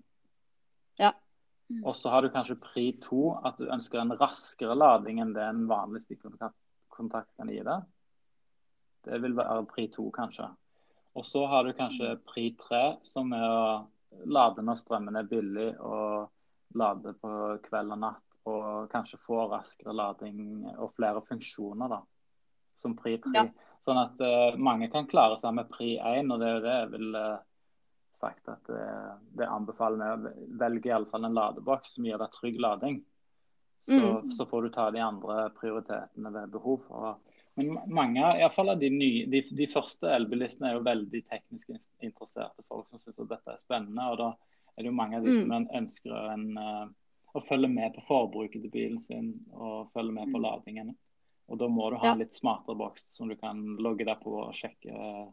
Mm. 1.68 1.82
Og 1.84 1.96
så 1.96 2.08
har 2.08 2.24
du 2.24 2.30
kanskje 2.32 2.56
pri 2.62 2.86
2, 3.04 3.22
at 3.44 3.58
du 3.60 3.68
ønsker 3.68 4.00
en 4.00 4.16
raskere 4.16 4.76
lading 4.76 5.20
enn 5.20 5.34
det 5.36 5.44
en 5.44 5.66
vanlig 5.68 6.06
stikkontakt 6.06 6.56
kan 7.36 7.52
gi 7.52 7.60
deg. 7.62 7.84
Det 9.06 9.20
vil 9.22 9.36
være 9.36 9.66
pri 9.70 9.86
to, 9.92 10.08
kanskje. 10.14 10.48
Og 11.14 11.26
så 11.26 11.44
har 11.46 11.64
du 11.64 11.72
kanskje 11.76 12.16
pri 12.28 12.50
tre, 12.58 12.82
som 13.06 13.32
er 13.36 13.44
å 13.46 13.68
lade 14.26 14.64
når 14.64 14.80
strømmen 14.80 15.18
er 15.18 15.28
billig, 15.30 15.70
og 15.78 16.28
lade 16.78 17.14
på 17.20 17.32
kveld 17.68 17.94
og 17.96 18.02
natt. 18.02 18.24
Og 18.48 18.88
kanskje 18.92 19.20
få 19.20 19.44
raskere 19.50 19.92
lading 19.92 20.68
og 20.78 20.94
flere 20.96 21.20
funksjoner, 21.26 21.90
da. 21.92 22.00
Som 22.78 22.94
pri 22.96 23.18
tre. 23.22 23.34
Ja. 23.34 23.74
Sånn 23.84 23.98
at 24.00 24.20
uh, 24.22 24.56
mange 24.60 24.88
kan 24.92 25.08
klare 25.10 25.38
seg 25.40 25.54
med 25.56 25.68
pri 25.72 25.96
én, 25.98 26.30
og 26.32 26.40
det 26.40 26.48
er 26.48 26.56
jo 26.56 26.64
det 26.64 26.76
jeg 26.76 26.90
vil 26.94 27.18
uh, 27.18 27.42
sagt 28.18 28.48
at 28.50 28.66
det, 28.70 28.86
det 29.38 29.46
anbefaler 29.48 30.18
vi. 30.24 30.32
Velg 30.60 30.86
iallfall 30.90 31.24
en 31.28 31.36
ladeboks 31.38 31.94
som 31.96 32.04
gir 32.08 32.18
deg 32.20 32.34
trygg 32.34 32.58
lading. 32.60 33.00
Så, 33.80 33.94
Mm. 33.94 34.32
så 34.34 34.44
får 34.50 34.62
du 34.62 34.68
ta 34.74 34.90
de 34.90 34.98
andre 34.98 35.50
prioritetene 35.54 36.32
ved 36.34 36.50
behov. 36.50 36.82
Og, 36.90 37.34
men 37.54 37.76
mange, 37.86 38.18
i 38.18 38.42
hvert 38.42 38.54
fall 38.56 38.72
av 38.74 38.80
de, 38.80 38.90
nye, 38.90 39.26
de, 39.30 39.44
de 39.54 39.66
første 39.70 40.10
elbilistene 40.16 40.72
er 40.72 40.78
jo 40.78 40.86
veldig 40.86 41.20
teknisk 41.28 41.70
interesserte 42.02 42.64
folk 42.68 42.88
som 42.90 42.98
syns 43.04 43.28
dette 43.30 43.54
er 43.54 43.60
spennende. 43.62 44.02
og 44.10 44.18
da 44.18 44.28
er 44.76 44.82
det 44.82 44.90
jo 44.90 44.98
mange 44.98 45.16
av 45.18 45.24
de 45.24 45.30
Mm. 45.30 45.40
som 45.40 45.52
en, 45.52 45.68
ønsker 45.82 46.32
en, 46.32 46.48
eh, 46.58 46.86
å 47.38 47.44
følge 47.46 47.68
med 47.70 47.94
på 47.94 48.02
forbruket 48.08 48.62
til 48.62 48.70
bilen 48.70 49.00
sin 49.00 49.32
og 49.52 49.90
følge 49.94 50.12
med 50.12 50.32
på 50.32 50.40
ladingen. 50.42 50.96
Og 51.48 51.58
da 51.58 51.68
må 51.68 51.90
du 51.90 51.96
ha 51.96 52.12
en 52.12 52.18
litt 52.18 52.34
smartere 52.34 52.76
boks 52.76 53.02
som 53.16 53.28
du 53.28 53.36
kan 53.36 53.76
logge 53.78 54.04
deg 54.04 54.20
på 54.20 54.34
og 54.42 54.54
sjekke 54.54 54.90
eh, 54.90 55.28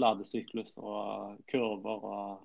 ladesyklus 0.00 0.74
og 0.80 1.38
kurver 1.50 2.06
og, 2.08 2.42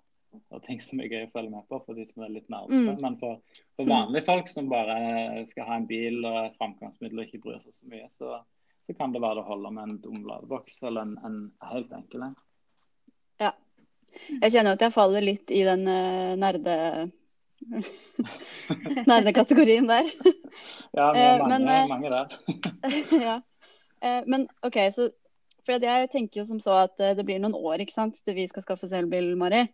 og 0.53 0.61
ting 0.65 0.81
som 0.83 1.01
er 1.01 1.09
gøy 1.11 1.25
å 1.25 1.31
følge 1.33 1.53
med 1.53 1.65
på 1.69 1.79
for 1.85 1.97
de 1.97 2.05
som 2.07 2.23
er 2.25 2.33
litt 2.35 2.49
nærmere. 2.51 2.95
Mm. 2.95 3.01
Men 3.03 3.17
for, 3.21 3.39
for 3.77 3.89
vanlige 3.89 4.27
folk 4.27 4.51
som 4.53 4.69
bare 4.71 5.45
skal 5.49 5.69
ha 5.69 5.79
en 5.79 5.87
bil 5.89 6.21
og 6.23 6.43
et 6.45 6.57
framkomstmiddel 6.59 7.23
og 7.23 7.27
ikke 7.27 7.41
bryr 7.45 7.61
seg 7.63 7.75
så 7.77 7.89
mye, 7.89 8.09
så, 8.13 8.37
så 8.85 8.95
kan 8.97 9.15
det 9.15 9.23
være 9.23 9.41
det 9.41 9.47
holder 9.49 9.75
med 9.75 9.87
en 9.87 9.97
dum 10.03 10.21
ladeboks 10.29 10.81
eller 10.83 11.07
en, 11.07 11.17
en 11.25 11.39
helt 11.71 11.95
enkel 11.97 12.29
en. 12.29 12.37
Ja. 13.41 13.53
Jeg 14.41 14.53
kjenner 14.53 14.75
at 14.75 14.83
jeg 14.83 14.93
faller 14.93 15.25
litt 15.25 15.51
i 15.53 15.63
den 15.67 15.85
uh, 15.85 16.33
nerde 16.39 16.75
nerdekategorien 19.09 19.89
der. 19.89 20.07
Ja, 20.95 21.11
vi 21.13 21.19
Eh, 21.19 21.33
er 21.33 21.41
mange, 21.43 21.59
men, 21.59 21.67
uh, 21.69 21.89
mange 21.89 22.09
der. 22.09 22.27
ja. 23.29 23.35
Eh, 24.01 24.23
Men 24.27 24.47
OK, 24.61 24.77
så 24.95 25.09
for 25.69 25.85
jeg 25.85 26.09
tenker 26.09 26.41
jo 26.41 26.47
som 26.49 26.59
så 26.63 26.75
at 26.87 26.99
eh, 27.03 27.13
det 27.17 27.25
blir 27.27 27.39
noen 27.43 27.57
år 27.57 27.83
ikke 27.83 27.93
sant, 27.93 28.17
til 28.25 28.37
vi 28.37 28.47
skal 28.49 28.65
skaffe 28.65 28.87
oss 28.87 28.95
elbil, 28.95 29.35
Mari. 29.37 29.67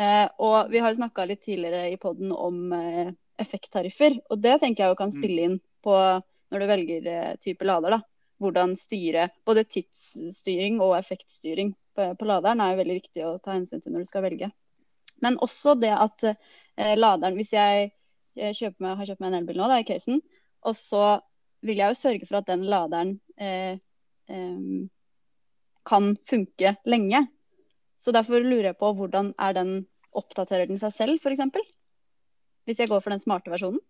Eh, 0.00 0.26
og 0.40 0.72
vi 0.72 0.80
har 0.80 0.92
jo 0.92 1.00
snakka 1.00 1.26
litt 1.28 1.42
tidligere 1.44 1.90
i 1.92 1.98
poden 2.00 2.32
om 2.32 2.72
eh, 2.76 3.12
effekttariffer. 3.40 4.18
Og 4.32 4.40
det 4.40 4.58
tenker 4.62 4.84
jeg 4.84 4.94
jo 4.94 4.98
kan 4.98 5.12
Mm. 5.12 5.16
spille 5.18 5.48
inn 5.48 5.58
på 5.84 5.96
når 6.52 6.62
du 6.62 6.66
velger 6.66 7.06
eh, 7.12 7.36
type 7.42 7.64
lader. 7.64 7.96
da. 7.96 8.00
Hvordan 8.40 8.76
styre 8.76 9.30
både 9.48 9.64
tidsstyring 9.64 10.80
og 10.84 10.98
effektstyring 10.98 11.74
på, 11.96 12.10
på 12.18 12.28
laderen 12.28 12.60
er 12.60 12.74
jo 12.74 12.80
veldig 12.82 12.96
viktig 13.00 13.24
å 13.24 13.38
ta 13.40 13.54
hensyn 13.56 13.80
til 13.80 13.92
når 13.94 14.04
du 14.04 14.10
skal 14.10 14.26
velge. 14.26 14.50
Men 15.24 15.38
også 15.40 15.78
det 15.80 15.94
at 15.96 16.26
eh, 16.28 16.96
laderen 16.96 17.36
Hvis 17.38 17.54
jeg, 17.56 17.92
jeg 18.36 18.74
meg, 18.78 18.98
har 18.98 19.08
kjøpt 19.08 19.20
meg 19.20 19.32
en 19.32 19.38
elbil 19.40 19.56
nå, 19.56 19.68
da, 19.68 19.80
i 19.80 19.88
casen, 19.88 20.20
og 20.66 20.76
så 20.76 21.20
vil 21.64 21.80
jeg 21.80 21.94
jo 21.94 22.00
sørge 22.02 22.26
for 22.28 22.40
at 22.40 22.48
den 22.50 22.66
laderen 22.68 23.14
eh, 23.40 23.78
em, 24.28 24.90
kan 25.86 26.14
funke 26.28 26.76
lenge. 26.84 27.26
Så 27.96 28.12
derfor 28.12 28.42
lurer 28.44 28.72
jeg 28.72 28.78
på 28.80 28.92
hvordan 28.98 29.32
er 29.40 29.56
den 29.56 29.74
oppdaterer 30.16 30.68
den 30.68 30.80
seg 30.80 30.94
selv, 30.94 31.20
f.eks.? 31.20 31.44
Hvis 32.66 32.80
jeg 32.82 32.90
går 32.90 33.02
for 33.04 33.14
den 33.14 33.22
smarte 33.22 33.52
versjonen? 33.52 33.80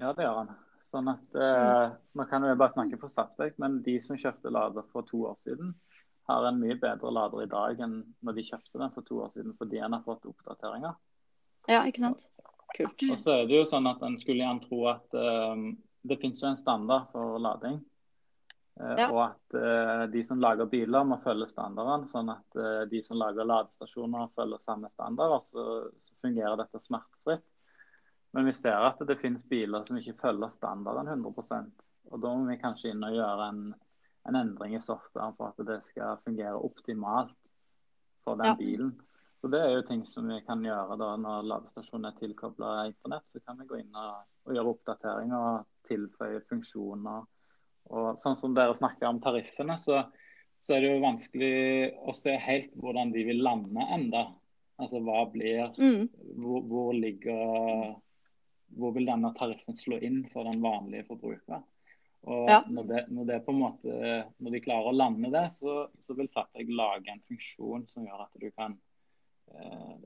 Ja, 0.00 0.12
det 0.16 0.24
gjør 0.24 0.42
han. 0.42 0.52
Sånn 0.90 1.10
at 1.12 1.36
eh, 1.38 1.92
Nå 2.16 2.26
kan 2.30 2.44
jo 2.44 2.56
bare 2.58 2.74
snakke 2.74 2.98
for 3.00 3.12
Zaptec, 3.12 3.56
men 3.62 3.78
de 3.84 3.98
som 4.02 4.18
kjøpte 4.18 4.52
lader 4.52 4.86
for 4.92 5.06
to 5.08 5.22
år 5.30 5.36
siden, 5.40 5.74
har 6.30 6.46
en 6.46 6.60
mye 6.62 6.76
bedre 6.78 7.10
lader 7.12 7.44
i 7.44 7.50
dag 7.50 7.80
enn 7.84 8.00
når 8.26 8.36
de 8.36 8.46
kjøpte 8.46 8.78
den 8.80 8.92
for 8.94 9.06
to 9.06 9.20
år 9.24 9.32
siden, 9.34 9.54
fordi 9.58 9.80
en 9.82 9.96
har 9.96 10.04
fått 10.06 10.28
oppdateringer. 10.30 10.96
Ja, 11.68 11.84
ikke 11.88 12.04
sant? 12.04 12.26
Kult. 12.76 13.02
Og 13.10 13.18
så 13.18 13.34
er 13.34 13.48
det 13.50 13.56
jo 13.56 13.68
sånn 13.68 13.88
at 13.90 14.02
en 14.06 14.16
skulle 14.20 14.44
gjerne 14.44 14.62
tro 14.62 14.84
at 14.92 15.16
eh, 15.18 15.64
det 16.10 16.20
finnes 16.22 16.42
jo 16.42 16.50
en 16.50 16.58
standard 16.60 17.10
for 17.14 17.40
lading. 17.42 17.80
Eh, 18.80 18.94
Ja. 18.98 19.08
Og 19.10 19.20
at 19.24 19.54
eh, 19.58 20.06
de 20.12 20.22
som 20.24 20.40
lager 20.40 20.66
biler 20.70 21.04
må 21.04 21.18
følge 21.24 21.48
standardene, 21.50 22.08
sånn 22.08 22.30
at 22.32 22.56
eh, 22.56 22.84
de 22.90 23.02
som 23.04 23.18
lager 23.20 23.44
ladestasjoner 23.48 24.30
følger 24.36 24.62
samme 24.64 24.90
standard. 24.94 25.42
Så, 25.42 25.64
så 25.98 26.14
fungerer 26.22 26.56
dette 26.60 26.80
smertefritt. 26.80 27.44
Men 28.32 28.46
vi 28.46 28.52
ser 28.54 28.78
at 28.86 29.00
det 29.08 29.18
finnes 29.18 29.42
biler 29.50 29.82
som 29.82 29.98
ikke 29.98 30.14
følger 30.14 30.52
standarden 30.54 31.08
100% 31.10 31.86
Og 32.14 32.20
da 32.22 32.30
må 32.30 32.46
vi 32.46 32.60
kanskje 32.62 32.92
inn 32.92 33.02
og 33.04 33.14
gjøre 33.16 33.48
en, 33.50 33.62
en 34.30 34.36
endring 34.38 34.76
i 34.76 34.80
softwaren 34.82 35.34
for 35.36 35.50
at 35.50 35.66
det 35.66 35.80
skal 35.84 36.20
fungere 36.24 36.54
optimalt 36.62 37.34
for 38.24 38.36
den 38.38 38.46
Ja. 38.52 38.54
bilen. 38.54 38.92
Så 39.40 39.48
Det 39.50 39.60
er 39.60 39.70
jo 39.74 39.82
ting 39.82 40.04
som 40.06 40.28
vi 40.28 40.40
kan 40.46 40.62
gjøre 40.62 40.96
da 41.00 41.16
når 41.16 41.46
ladestasjonen 41.48 42.06
er 42.10 42.18
tilkobla 42.18 42.86
internett. 42.86 43.26
Så 43.26 43.40
kan 43.40 43.58
vi 43.58 43.66
gå 43.66 43.78
inn 43.80 43.94
og, 43.96 44.24
og 44.46 44.54
gjøre 44.54 44.72
oppdateringer 44.74 45.38
og 45.50 45.66
tilføye 45.88 46.40
funksjoner. 46.48 47.26
Og 47.90 48.18
sånn 48.20 48.36
som 48.38 48.54
dere 48.54 48.76
snakker 48.78 49.08
om 49.08 49.18
tariffene, 49.22 49.76
så, 49.82 50.04
så 50.62 50.76
er 50.76 50.84
det 50.84 50.92
jo 50.92 51.02
vanskelig 51.02 51.54
å 52.06 52.14
se 52.14 52.36
helt 52.38 52.74
hvordan 52.78 53.10
de 53.14 53.24
vil 53.26 53.42
lande 53.42 53.86
enda. 53.90 54.28
Altså 54.80 55.02
hva 55.04 55.24
blir 55.32 55.74
Mm. 55.76 56.06
hvor, 56.38 56.62
hvor 56.62 56.94
ligger 56.94 57.96
Hvor 58.70 58.92
vil 58.94 59.08
denne 59.08 59.32
tariffen 59.34 59.74
slå 59.74 59.96
inn 59.98 60.20
for 60.30 60.46
den 60.46 60.60
vanlige 60.62 61.08
forbruker? 61.08 61.64
Og 62.22 62.48
Ja. 62.48 62.60
når, 62.68 62.84
det, 62.86 63.00
når, 63.10 63.24
det 63.26 63.38
på 63.44 63.50
en 63.50 63.58
måte, 63.58 63.94
når 64.38 64.50
de 64.54 64.60
klarer 64.60 64.86
å 64.86 64.94
lande 64.94 65.30
det, 65.32 65.46
så, 65.50 65.88
så 65.98 66.14
vil 66.14 66.28
Zaptec 66.30 66.68
lage 66.68 67.10
en 67.10 67.22
funksjon 67.26 67.88
som 67.88 68.06
gjør 68.06 68.22
at 68.22 68.38
du 68.38 68.46
kan 68.52 68.76
eh, 69.54 69.96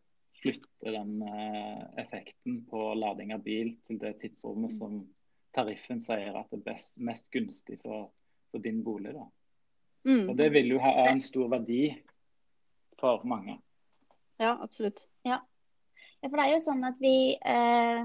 flytte 0.41 0.95
den 0.95 1.23
eh, 1.29 1.83
effekten 2.01 2.63
på 2.71 2.95
lading 2.95 3.35
av 3.35 3.43
bil 3.45 3.75
til 3.85 3.99
det 4.01 4.15
tidsrommet 4.23 4.73
som 4.73 5.03
tariffen 5.55 6.03
sier 6.03 6.35
at 6.37 6.51
det 6.51 6.61
er 6.61 6.67
best, 6.67 6.97
mest 6.99 7.31
gunstig 7.35 7.79
for, 7.83 8.11
for 8.51 8.65
din 8.65 8.83
bolig. 8.87 9.15
Da. 9.15 9.29
Mm. 10.09 10.29
Og 10.29 10.37
Det 10.37 10.51
vil 10.53 10.75
jo 10.75 10.83
ha 10.83 11.09
en 11.09 11.23
stor 11.25 11.49
verdi 11.53 11.87
for 13.01 13.25
mange. 13.29 13.59
Ja, 14.41 14.57
absolutt. 14.61 15.07
Ja, 15.25 15.41
for 16.25 16.37
det 16.37 16.45
er 16.47 16.55
jo 16.57 16.63
sånn 16.65 16.85
at 16.87 17.01
vi 17.03 17.17
eh, 17.39 18.05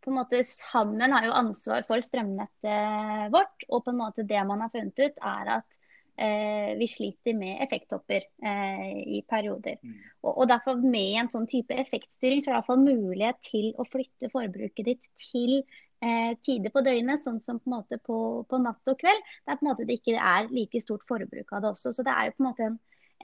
på 0.00 0.10
en 0.10 0.16
måte 0.16 0.40
sammen 0.46 1.12
har 1.12 1.26
jo 1.26 1.36
ansvar 1.36 1.84
for 1.88 2.02
strømnettet 2.04 3.28
vårt. 3.34 3.68
Og 3.68 3.84
på 3.84 3.92
en 3.92 4.00
måte 4.00 4.26
det 4.26 4.40
man 4.48 4.64
har 4.64 4.72
funnet 4.72 4.98
ut, 4.98 5.20
er 5.20 5.52
at 5.58 5.76
eh, 6.16 6.72
vi 6.80 6.88
sliter 6.90 7.36
med 7.38 7.60
effekttopper 7.64 8.24
eh, 8.24 8.88
i 9.18 9.22
perioder. 9.28 9.78
Mm. 9.82 9.98
Og, 10.24 10.32
og 10.32 10.48
derfor 10.50 10.80
med 10.80 11.20
en 11.22 11.30
sånn 11.32 11.48
type 11.50 11.76
effektstyring, 11.84 12.42
så 12.42 12.50
er 12.50 12.56
det 12.56 12.60
iallfall 12.62 12.82
mulighet 12.84 13.40
til 13.46 13.70
å 13.76 13.86
flytte 13.88 14.32
forbruket 14.32 14.92
ditt 14.92 15.12
til 15.30 15.60
eh, 16.04 16.32
tider 16.46 16.72
på 16.74 16.82
døgnet, 16.86 17.20
sånn 17.20 17.40
som 17.40 17.58
på 17.60 17.70
en 17.70 17.76
måte 17.78 17.98
på, 18.06 18.18
på 18.48 18.60
natt 18.62 18.92
og 18.92 18.98
kveld. 19.00 19.20
Der 19.48 19.58
på 19.58 19.64
en 19.66 19.70
måte 19.72 19.86
det 19.88 20.00
ikke 20.00 20.16
er 20.16 20.48
like 20.52 20.80
stort 20.82 21.04
forbruk 21.08 21.52
av 21.52 21.64
det 21.64 21.72
også. 21.74 21.92
Så 21.96 22.06
det 22.06 22.14
er 22.14 22.30
jo 22.30 22.36
på 22.38 22.44
en 22.44 22.50
måte 22.50 22.66
en, 22.70 22.78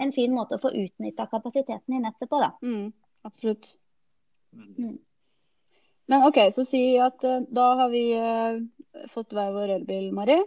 en 0.07 0.13
fin 0.15 0.35
måte 0.35 0.59
å 0.59 0.63
få 0.63 0.73
utnytta 0.77 1.29
kapasiteten 1.33 1.97
i 1.97 2.03
nettet 2.05 2.31
på, 2.31 2.41
da. 2.43 2.53
Mm. 2.63 2.93
Absolutt. 3.27 3.73
Mm. 4.57 4.99
Men 6.07 6.23
OK, 6.29 6.39
så 6.55 6.63
si 6.65 6.83
at 7.03 7.25
eh, 7.27 7.43
da 7.51 7.73
har 7.81 7.91
vi 7.91 8.05
uh, 8.15 8.61
fått 9.11 9.35
hver 9.35 9.51
vår 9.57 9.73
elbil, 9.81 10.13
Mari. 10.15 10.39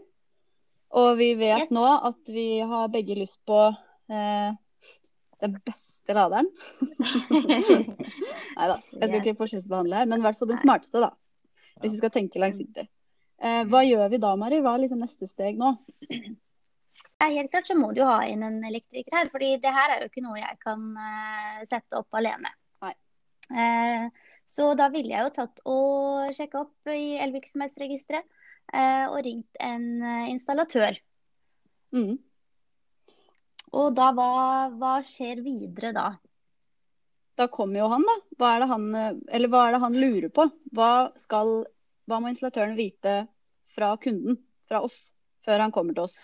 Og 0.95 1.17
vi 1.19 1.33
vet 1.37 1.67
Yes. 1.67 1.73
nå 1.75 1.83
at 1.85 2.31
vi 2.33 2.61
har 2.65 2.87
begge 2.93 3.17
lyst 3.19 3.41
på 3.45 3.57
uh, 3.69 4.51
den 5.43 5.57
beste 5.67 6.15
laderen. 6.15 6.47
Nei 8.57 8.69
da, 8.71 8.79
jeg 8.79 9.03
skal 9.03 9.11
Yes. 9.11 9.19
ikke 9.19 9.37
forskjellsbehandle 9.43 9.99
her, 9.99 10.07
men 10.09 10.23
i 10.23 10.25
hvert 10.25 10.39
fall 10.39 10.49
den 10.53 10.63
smarteste, 10.63 11.03
da. 11.03 11.11
Hvis 11.79 11.95
vi 11.95 12.01
skal 12.01 12.13
tenke 12.13 12.41
langsiktig. 12.41 12.85
Eh, 13.39 13.63
hva 13.71 13.81
gjør 13.87 14.09
vi 14.11 14.19
da, 14.19 14.35
Mari? 14.35 14.59
Hva 14.63 14.75
er 14.75 14.83
liksom 14.83 15.03
neste 15.03 15.29
steg 15.29 15.59
nå? 15.59 15.73
Helt 17.19 17.51
klart 17.51 17.67
så 17.67 17.75
må 17.75 17.91
du 17.95 18.01
ha 18.07 18.21
inn 18.27 18.43
en 18.47 18.61
elektriker 18.67 19.15
her, 19.15 19.29
fordi 19.31 19.53
det 19.63 19.71
her 19.75 19.93
er 19.93 20.03
jo 20.03 20.09
ikke 20.11 20.23
noe 20.23 20.39
jeg 20.39 20.59
kan 20.63 20.85
uh, 20.95 21.59
sette 21.67 21.99
opp 21.99 22.15
alene. 22.15 22.51
Eh, 23.49 24.09
så 24.45 24.73
da 24.77 24.89
ville 24.93 25.13
jeg 25.13 25.25
jo 25.25 25.33
tatt 25.33 25.61
og 25.69 26.33
sjekka 26.37 26.63
opp 26.65 26.89
i 26.93 27.17
elvirksomhetsregisteret 27.23 28.25
uh, 28.73 29.05
og 29.09 29.21
ringt 29.25 29.61
en 29.61 29.87
eh, 30.05 30.29
installatør. 30.33 30.97
Mm. 31.95 32.17
Og 33.69 33.93
da, 33.97 34.09
hva, 34.17 34.29
hva 34.77 34.95
skjer 35.05 35.41
videre 35.45 35.93
da? 35.97 36.07
Da 37.39 37.47
kommer 37.47 37.79
jo 37.79 37.87
han, 37.87 38.03
da. 38.03 38.15
Hva 38.39 38.49
er 38.55 38.63
det 38.63 38.69
han, 38.73 38.87
eh, 38.99 39.19
eller 39.37 39.51
hva 39.51 39.61
er 39.67 39.75
det 39.75 39.83
han 39.85 39.95
lurer 39.95 40.31
på? 40.35 40.49
Hva, 40.75 40.91
skal, 41.21 41.53
hva 42.09 42.19
må 42.19 42.31
installatøren 42.33 42.75
vite 42.75 43.13
fra 43.75 43.93
kunden, 44.03 44.41
fra 44.67 44.81
oss, 44.83 45.13
før 45.47 45.63
han 45.63 45.71
kommer 45.75 45.95
til 45.95 46.09
oss? 46.09 46.17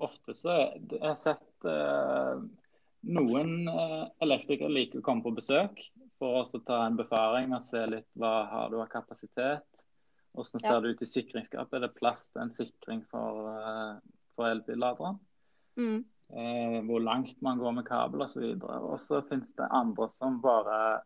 Ofte 0.00 0.32
så 0.36 0.54
jeg 0.56 1.02
har 1.02 1.18
sett 1.20 1.68
eh, 1.68 2.40
noen 3.12 3.68
eh, 3.68 4.02
elektrikere 4.24 4.72
liker 4.72 5.00
å 5.00 5.04
komme 5.04 5.24
på 5.24 5.34
besøk 5.36 5.84
for 6.20 6.40
å 6.40 6.60
ta 6.64 6.82
en 6.86 6.96
befaring 6.96 7.52
og 7.52 7.64
se 7.64 7.84
litt 7.92 8.08
hva 8.16 8.34
har 8.50 8.72
du 8.72 8.80
av 8.80 8.88
kapasitet. 8.92 9.64
Hvordan 10.36 10.60
ser 10.60 10.74
Ja. 10.74 10.80
det 10.80 10.96
ut 10.96 11.02
i 11.04 11.12
sikringsskapet? 11.12 11.76
Er 11.76 11.86
det 11.86 11.94
plass 11.96 12.28
til 12.28 12.42
en 12.42 12.52
sikring 12.52 13.04
for, 13.12 13.52
eh, 13.52 14.00
for 14.36 14.48
elbilladeren. 14.48 15.20
Mm. 15.76 16.04
Eh, 16.28 16.80
hvor 16.82 17.00
langt 17.00 17.42
man 17.42 17.58
går 17.58 17.72
med 17.72 17.86
kabel 17.86 18.22
osv. 18.22 18.56
Og 18.64 18.98
så 19.00 19.22
finnes 19.28 19.54
det 19.54 19.68
andre 19.70 20.08
som 20.10 20.40
bare 20.42 21.02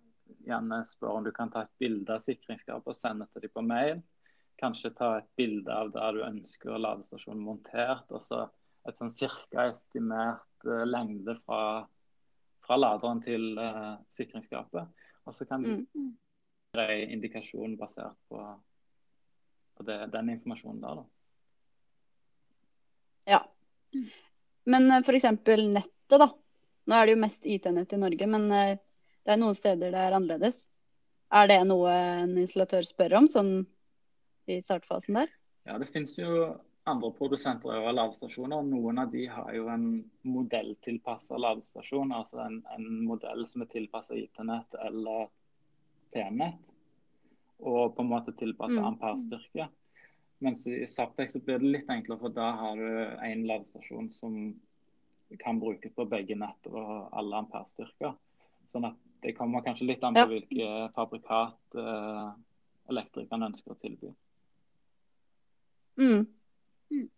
gjerne 0.46 0.80
spør 0.86 1.18
om 1.18 1.26
du 1.26 1.32
kan 1.36 1.50
ta 1.52 1.66
et 1.66 1.82
bilde 1.82 2.14
av 2.14 2.22
sikringsskapet 2.24 2.88
og 2.92 2.96
sende 2.96 3.26
til 3.32 3.44
dem 3.44 3.52
på 3.54 3.64
mail. 3.66 4.00
Kanskje 4.60 4.94
ta 4.96 5.10
et 5.18 5.28
bilde 5.36 5.72
av 5.74 5.92
der 5.92 6.16
du 6.16 6.24
ønsker 6.24 6.80
ladestasjonen 6.80 7.44
montert. 7.44 8.08
og 8.08 8.24
så 8.24 8.46
et 8.88 8.96
sånn 8.96 9.12
cirka 9.12 9.66
estimert 9.68 10.64
uh, 10.64 10.84
lengde 10.88 11.34
fra, 11.44 11.84
fra, 12.64 12.78
laderen 12.80 13.20
til 13.24 13.58
uh, 13.60 13.98
sikringsskapet. 14.08 14.88
Og 15.28 15.36
så 15.36 15.44
kan 15.44 15.64
du 15.64 15.82
mm. 15.84 16.10
en 16.80 17.12
indikasjon 17.18 17.76
basert 17.76 18.16
på, 18.32 18.40
på 19.76 19.84
det, 19.84 19.98
den 20.14 20.32
informasjonen 20.32 20.80
der. 20.80 21.02
da. 21.02 21.04
Ja. 23.36 23.42
Men 24.68 24.90
uh, 24.90 25.00
f.eks. 25.00 25.28
nettet, 25.30 26.20
da. 26.20 26.30
Nå 26.90 26.96
er 26.96 27.06
det 27.06 27.14
jo 27.14 27.22
mest 27.22 27.46
IT-nett 27.46 27.92
i 27.94 28.00
Norge, 28.00 28.26
men 28.30 28.48
uh, 28.50 28.78
det 29.24 29.34
er 29.34 29.40
noen 29.40 29.56
steder 29.58 29.92
det 29.94 30.06
er 30.06 30.16
annerledes. 30.16 30.64
Er 31.30 31.46
det 31.46 31.60
noe 31.68 31.92
en 31.94 32.34
installatør 32.42 32.86
spør 32.86 33.20
om, 33.20 33.28
sånn 33.30 33.52
i 34.50 34.58
startfasen 34.64 35.20
der? 35.20 35.30
Ja, 35.68 35.76
det 35.78 35.90
finnes 35.92 36.16
jo 36.18 36.48
andre 36.90 37.12
produsenter 37.14 37.76
av 37.76 37.92
ladestasjoner. 37.94 38.64
Noen 38.66 38.98
av 38.98 39.12
de 39.12 39.26
har 39.30 39.52
jo 39.54 39.68
en 39.70 39.86
modelltilpassa 40.26 41.38
ladestasjon, 41.38 42.12
altså 42.16 42.40
en, 42.46 42.60
en, 42.74 42.88
modell 43.06 43.46
som 43.50 43.62
er 43.62 43.70
tilpassa 43.70 44.16
IT-nett 44.18 44.78
eller 44.86 45.28
T-nett, 46.10 46.72
Og 47.60 47.94
på 47.94 48.02
en 48.02 48.08
måte 48.08 48.32
tilpassa 48.32 48.80
mm. 48.80 48.86
amperestyrke. 48.88 49.68
Mens 50.40 50.64
i 50.66 50.86
Saptek 50.88 51.30
så 51.30 51.40
blir 51.44 51.60
det 51.60 51.70
litt 51.74 51.90
enklere, 51.92 52.20
for 52.22 52.32
da 52.32 52.50
har 52.56 52.78
du 52.80 53.24
en 53.26 53.46
ladestasjon 53.48 54.08
som 54.14 54.36
kan 55.38 55.60
brukes 55.60 55.92
på 55.94 56.06
begge 56.08 56.36
nett 56.38 56.70
og 56.70 57.10
alle 57.12 57.42
amperestyrker. 57.42 58.14
Sånn 58.70 58.86
at 58.88 58.96
det 59.20 59.34
kommer 59.36 59.64
kanskje 59.64 59.90
litt 59.90 60.04
an 60.06 60.16
på 60.16 60.22
ja. 60.24 60.28
hvilke 60.30 60.68
fabrikat 60.96 61.76
eh, 61.76 62.28
elektrikerne 62.90 63.50
ønsker 63.50 63.74
å 63.74 63.80
tilby. 63.80 64.12
Mm. 66.00 66.24
mm. 66.94 67.08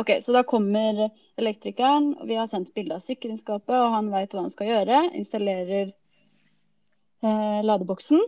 OK, 0.00 0.14
så 0.24 0.32
da 0.34 0.42
kommer 0.48 1.04
elektrikeren, 1.36 2.14
vi 2.26 2.38
har 2.40 2.48
sendt 2.50 2.72
bilde 2.74 2.96
av 2.96 3.04
sikringsskapet, 3.04 3.76
og 3.76 3.92
han 3.94 4.08
veit 4.14 4.32
hva 4.32 4.46
han 4.46 4.54
skal 4.54 4.70
gjøre. 4.72 5.02
Installerer 5.20 5.92
eh, 5.92 7.60
ladeboksen. 7.62 8.24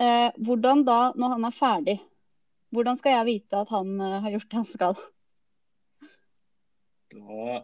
Eh, 0.00 0.30
hvordan 0.40 0.82
da, 0.88 0.98
når 1.14 1.36
han 1.36 1.46
er 1.46 1.54
ferdig, 1.54 1.98
hvordan 2.72 2.98
skal 2.98 3.18
jeg 3.18 3.28
vite 3.28 3.64
at 3.64 3.72
han 3.72 3.94
eh, 4.00 4.20
har 4.24 4.34
gjort 4.34 4.48
det 4.48 4.60
han 4.60 4.70
skal? 4.70 5.02
Da 7.12 7.60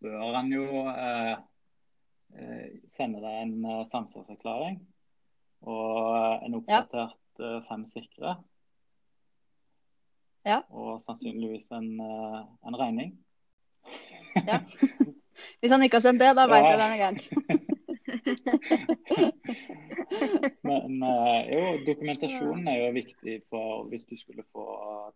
bør 0.00 0.32
han 0.38 0.48
jo 0.52 0.66
eh, 0.90 1.36
Eh, 2.36 2.66
sende 2.90 3.22
deg 3.22 3.36
en 3.44 3.54
uh, 3.64 3.82
samsvarserklæring 3.88 4.80
og 5.66 6.42
en 6.44 6.58
oppdatert 6.58 7.40
ja. 7.40 7.60
fem 7.68 7.86
sikre. 7.88 8.34
Ja. 10.46 10.60
Og 10.68 11.00
sannsynligvis 11.02 11.70
en, 11.74 11.88
en 12.00 12.76
regning. 12.78 13.16
ja. 14.50 14.60
Hvis 15.60 15.72
han 15.72 15.82
ikke 15.82 15.98
har 15.98 16.04
sendt 16.04 16.22
det, 16.22 16.34
da 16.36 16.46
veit 16.50 16.68
jeg 16.68 16.78
det 16.78 16.86
er 16.86 17.00
gærent. 17.00 17.26
Men 20.68 20.92
jo, 21.52 21.62
dokumentasjonen 21.86 22.68
er 22.72 22.78
jo 22.80 22.96
viktig 22.96 23.34
for 23.50 23.68
hvis 23.90 24.06
du 24.08 24.16
skulle 24.18 24.44
få 24.52 24.64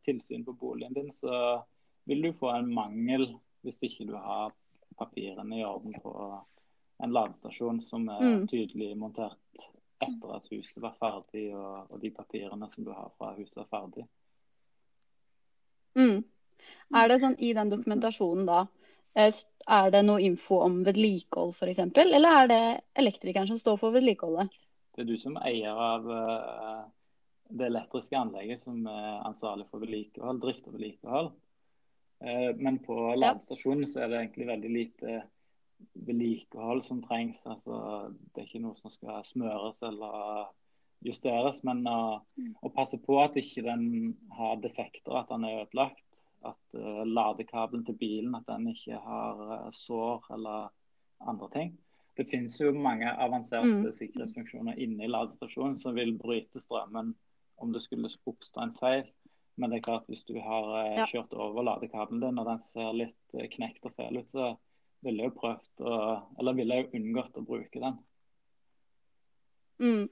tilsyn 0.07 0.45
på 0.47 0.53
boligen 0.61 0.95
din, 0.97 1.11
så 1.19 1.35
vil 2.09 2.21
du 2.23 2.31
få 2.39 2.49
en 2.55 2.75
mangel 2.75 3.25
hvis 3.65 3.81
ikke 3.85 4.07
du 4.09 4.15
har 4.17 4.53
papirene 4.99 5.61
i 5.61 5.65
orden 5.65 5.95
på 6.03 6.13
en 7.03 7.13
ladestasjon 7.13 7.81
som 7.85 8.09
er 8.09 8.21
mm. 8.21 8.49
tydelig 8.49 8.97
montert 8.99 9.39
etter 10.01 10.33
at 10.33 10.47
huset 10.51 10.81
var 10.81 10.95
ferdig, 10.97 11.51
og, 11.53 11.91
og, 11.91 12.01
de 12.01 12.11
papirene 12.15 12.69
som 12.73 12.87
du 12.87 12.91
har 12.95 13.11
fra 13.19 13.35
huset 13.37 13.59
er 13.61 13.69
ferdig. 13.69 14.05
Mm. 15.99 16.23
Er 16.97 17.11
det 17.11 17.21
sånn 17.23 17.37
i 17.41 17.53
den 17.57 17.73
dokumentasjonen 17.73 18.47
da, 18.49 18.61
eh, 18.65 18.69
er 19.17 19.91
det 19.95 20.03
noe 20.07 20.23
info 20.23 20.61
om 20.65 20.81
vedlikehold 20.87 21.55
f.eks., 21.55 21.83
eller 21.99 22.31
er 22.31 22.51
det 22.51 22.63
elektrikeren 23.03 23.49
som 23.51 23.59
står 23.61 23.79
for 23.81 23.95
vedlikeholdet? 23.97 24.53
Det 24.95 25.05
er 25.05 25.11
du 25.11 25.17
som 25.23 25.39
eier 25.41 25.75
av 25.75 26.07
uh, 26.07 26.81
det 27.51 27.69
elektriske 27.71 28.19
anlegget 28.19 28.63
som 28.63 28.87
er 28.91 29.21
ansvarlig 29.27 29.67
for 29.71 29.83
vedlikehold, 29.83 30.43
drift 30.43 30.67
og 30.69 30.77
vedlikehold. 30.77 31.31
Uh, 32.21 32.51
men 32.59 32.81
på 32.85 32.97
ladestasjonen 33.17 33.87
så 33.89 34.05
er 34.05 34.13
det 34.13 34.23
egentlig 34.25 34.51
veldig 34.51 34.73
lite 34.75 35.21
vedlikehold 35.95 36.83
som 36.85 37.03
trengs. 37.03 37.45
Altså, 37.47 38.11
det 38.35 38.43
er 38.43 38.49
ikke 38.49 38.65
noe 38.67 38.79
som 38.81 38.93
skal 38.93 39.25
smøres 39.27 39.83
eller 39.87 40.51
justeres. 41.07 41.63
Men 41.67 41.83
å, 41.89 42.21
å 42.61 42.73
passe 42.75 43.01
på 43.01 43.19
at 43.23 43.39
ikke 43.41 43.65
den 43.67 44.15
har 44.37 44.61
defekter, 44.63 45.17
at 45.23 45.31
den 45.33 45.47
er 45.49 45.63
ødelagt. 45.65 46.05
At 46.47 46.77
uh, 46.77 47.05
ladekabelen 47.05 47.85
til 47.85 47.97
bilen 48.01 48.35
at 48.39 48.47
den 48.49 48.71
ikke 48.73 48.99
har 49.05 49.41
uh, 49.41 49.71
sår 49.75 50.31
eller 50.37 50.71
andre 51.21 51.49
ting. 51.53 51.75
Det 52.17 52.27
finnes 52.29 52.57
jo 52.61 52.73
mange 52.75 53.09
avanserte 53.09 53.69
mm. 53.69 53.93
sikkerhetsfunksjoner 53.97 54.79
inne 54.81 55.05
i 55.05 55.11
ladestasjonen 55.11 55.79
som 55.81 55.95
vil 55.97 56.15
bryte 56.19 56.61
strømmen 56.61 57.15
om 57.61 57.73
det 57.73 57.83
skulle 57.85 58.11
oppstå 58.29 58.65
en 58.65 58.77
feil. 58.81 59.05
Men 59.61 59.71
det 59.71 59.81
er 59.81 59.87
klart 59.89 60.09
hvis 60.09 60.25
du 60.25 60.35
har 60.41 60.71
ja. 60.97 61.07
kjørt 61.09 61.37
over 61.37 61.65
ladekabelen 61.67 62.23
din 62.25 62.41
og 62.41 62.49
den 62.49 62.63
ser 62.65 62.95
litt 62.97 63.41
knekt 63.57 63.85
og 63.89 63.95
feil 63.99 64.21
ut, 64.21 64.33
så 64.33 64.55
ville 65.05 65.27
jeg 65.27 65.37
prøvd 65.37 65.85
å 65.85 65.99
Eller 66.41 66.57
ville 66.57 66.81
jeg 66.81 66.91
unngått 66.97 67.37
å 67.37 67.45
bruke 67.45 67.83
den. 67.83 67.99
Mm. 69.81 70.09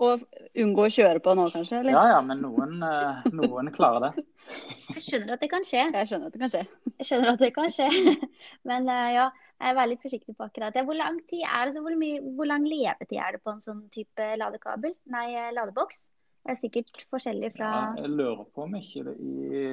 Og 0.00 0.22
unngå 0.56 0.86
å 0.86 0.92
kjøre 0.92 1.20
på 1.20 1.34
nå, 1.36 1.44
kanskje? 1.52 1.82
Eller? 1.82 1.92
Ja, 1.92 2.04
ja, 2.14 2.20
men 2.24 2.40
noen, 2.40 2.78
eh, 2.86 3.26
noen, 3.36 3.68
klarer 3.74 4.06
det. 4.06 4.24
Jeg 4.96 5.04
skjønner 5.04 5.36
at 5.36 5.44
det 5.44 5.50
kan 5.52 5.66
skje. 5.66 5.82
Jeg 5.92 6.08
skjønner 6.08 6.30
at 6.30 6.34
det 6.34 6.40
kan 6.40 6.52
skje. 6.54 6.62
Jeg 6.96 7.08
skjønner 7.08 7.32
at 7.34 7.42
det 7.44 7.50
kan 7.54 7.74
skje. 7.74 7.88
Men 8.68 8.88
uh, 8.88 9.08
ja, 9.14 9.26
jeg 9.60 9.68
er 9.74 9.76
veldig 9.76 9.98
forsiktig 10.00 10.34
på 10.38 10.46
akkurat 10.46 10.74
det. 10.74 10.82
Hvor 10.88 10.96
lang, 10.96 11.18
tid 11.28 11.44
er 11.44 11.68
det, 11.68 11.82
hvor, 11.84 11.94
mye, 12.00 12.22
hvor 12.36 12.48
lang 12.48 12.64
levetid 12.64 13.18
er 13.20 13.36
det 13.36 13.42
på 13.44 13.52
en 13.52 13.60
sånn 13.60 13.82
type 13.92 14.28
ladekabel? 14.40 14.94
Nei, 15.12 15.26
eh, 15.36 15.50
ladeboks? 15.52 16.00
Det 16.40 16.54
er 16.54 16.58
sikkert 16.58 17.02
forskjellig 17.12 17.52
fra 17.52 17.68
ja, 17.68 17.82
Jeg 18.00 18.14
lurer 18.14 18.46
på 18.48 18.64
om 18.64 18.76
ikke 18.78 19.04
det 19.10 19.14
i, 19.20 19.64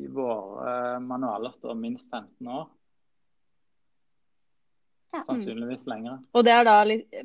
i 0.00 0.08
våre 0.08 0.96
manualer 1.04 1.52
står 1.52 1.76
minst 1.76 2.08
15 2.08 2.48
år. 2.48 2.70
Ja. 5.12 5.22
Sannsynligvis 5.28 5.84
lenger. 5.90 6.24
Og 6.32 6.48
det 6.48 6.56
er 6.56 6.64
da 6.64 6.80
litt 6.88 7.20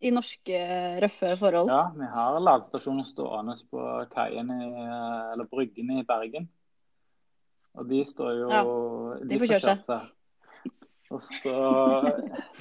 i 0.00 0.12
norske 0.12 0.58
røffe 1.02 1.32
forhold? 1.40 1.70
Ja, 1.72 1.86
vi 1.96 2.08
har 2.12 2.36
ladestasjoner 2.40 3.06
stående 3.06 3.56
på 3.70 3.82
kaien 4.12 4.52
i, 4.52 4.68
eller 5.32 5.48
bryggen 5.50 5.94
i 5.96 6.04
Bergen. 6.06 6.48
Og 7.76 7.88
de 7.90 8.02
står 8.08 8.36
jo 8.38 8.50
ja, 8.50 8.62
De, 9.20 9.30
de 9.30 9.40
får 9.40 9.52
kjørt 9.54 9.88
seg. 9.88 10.12
Og 11.14 11.20
så 11.22 11.56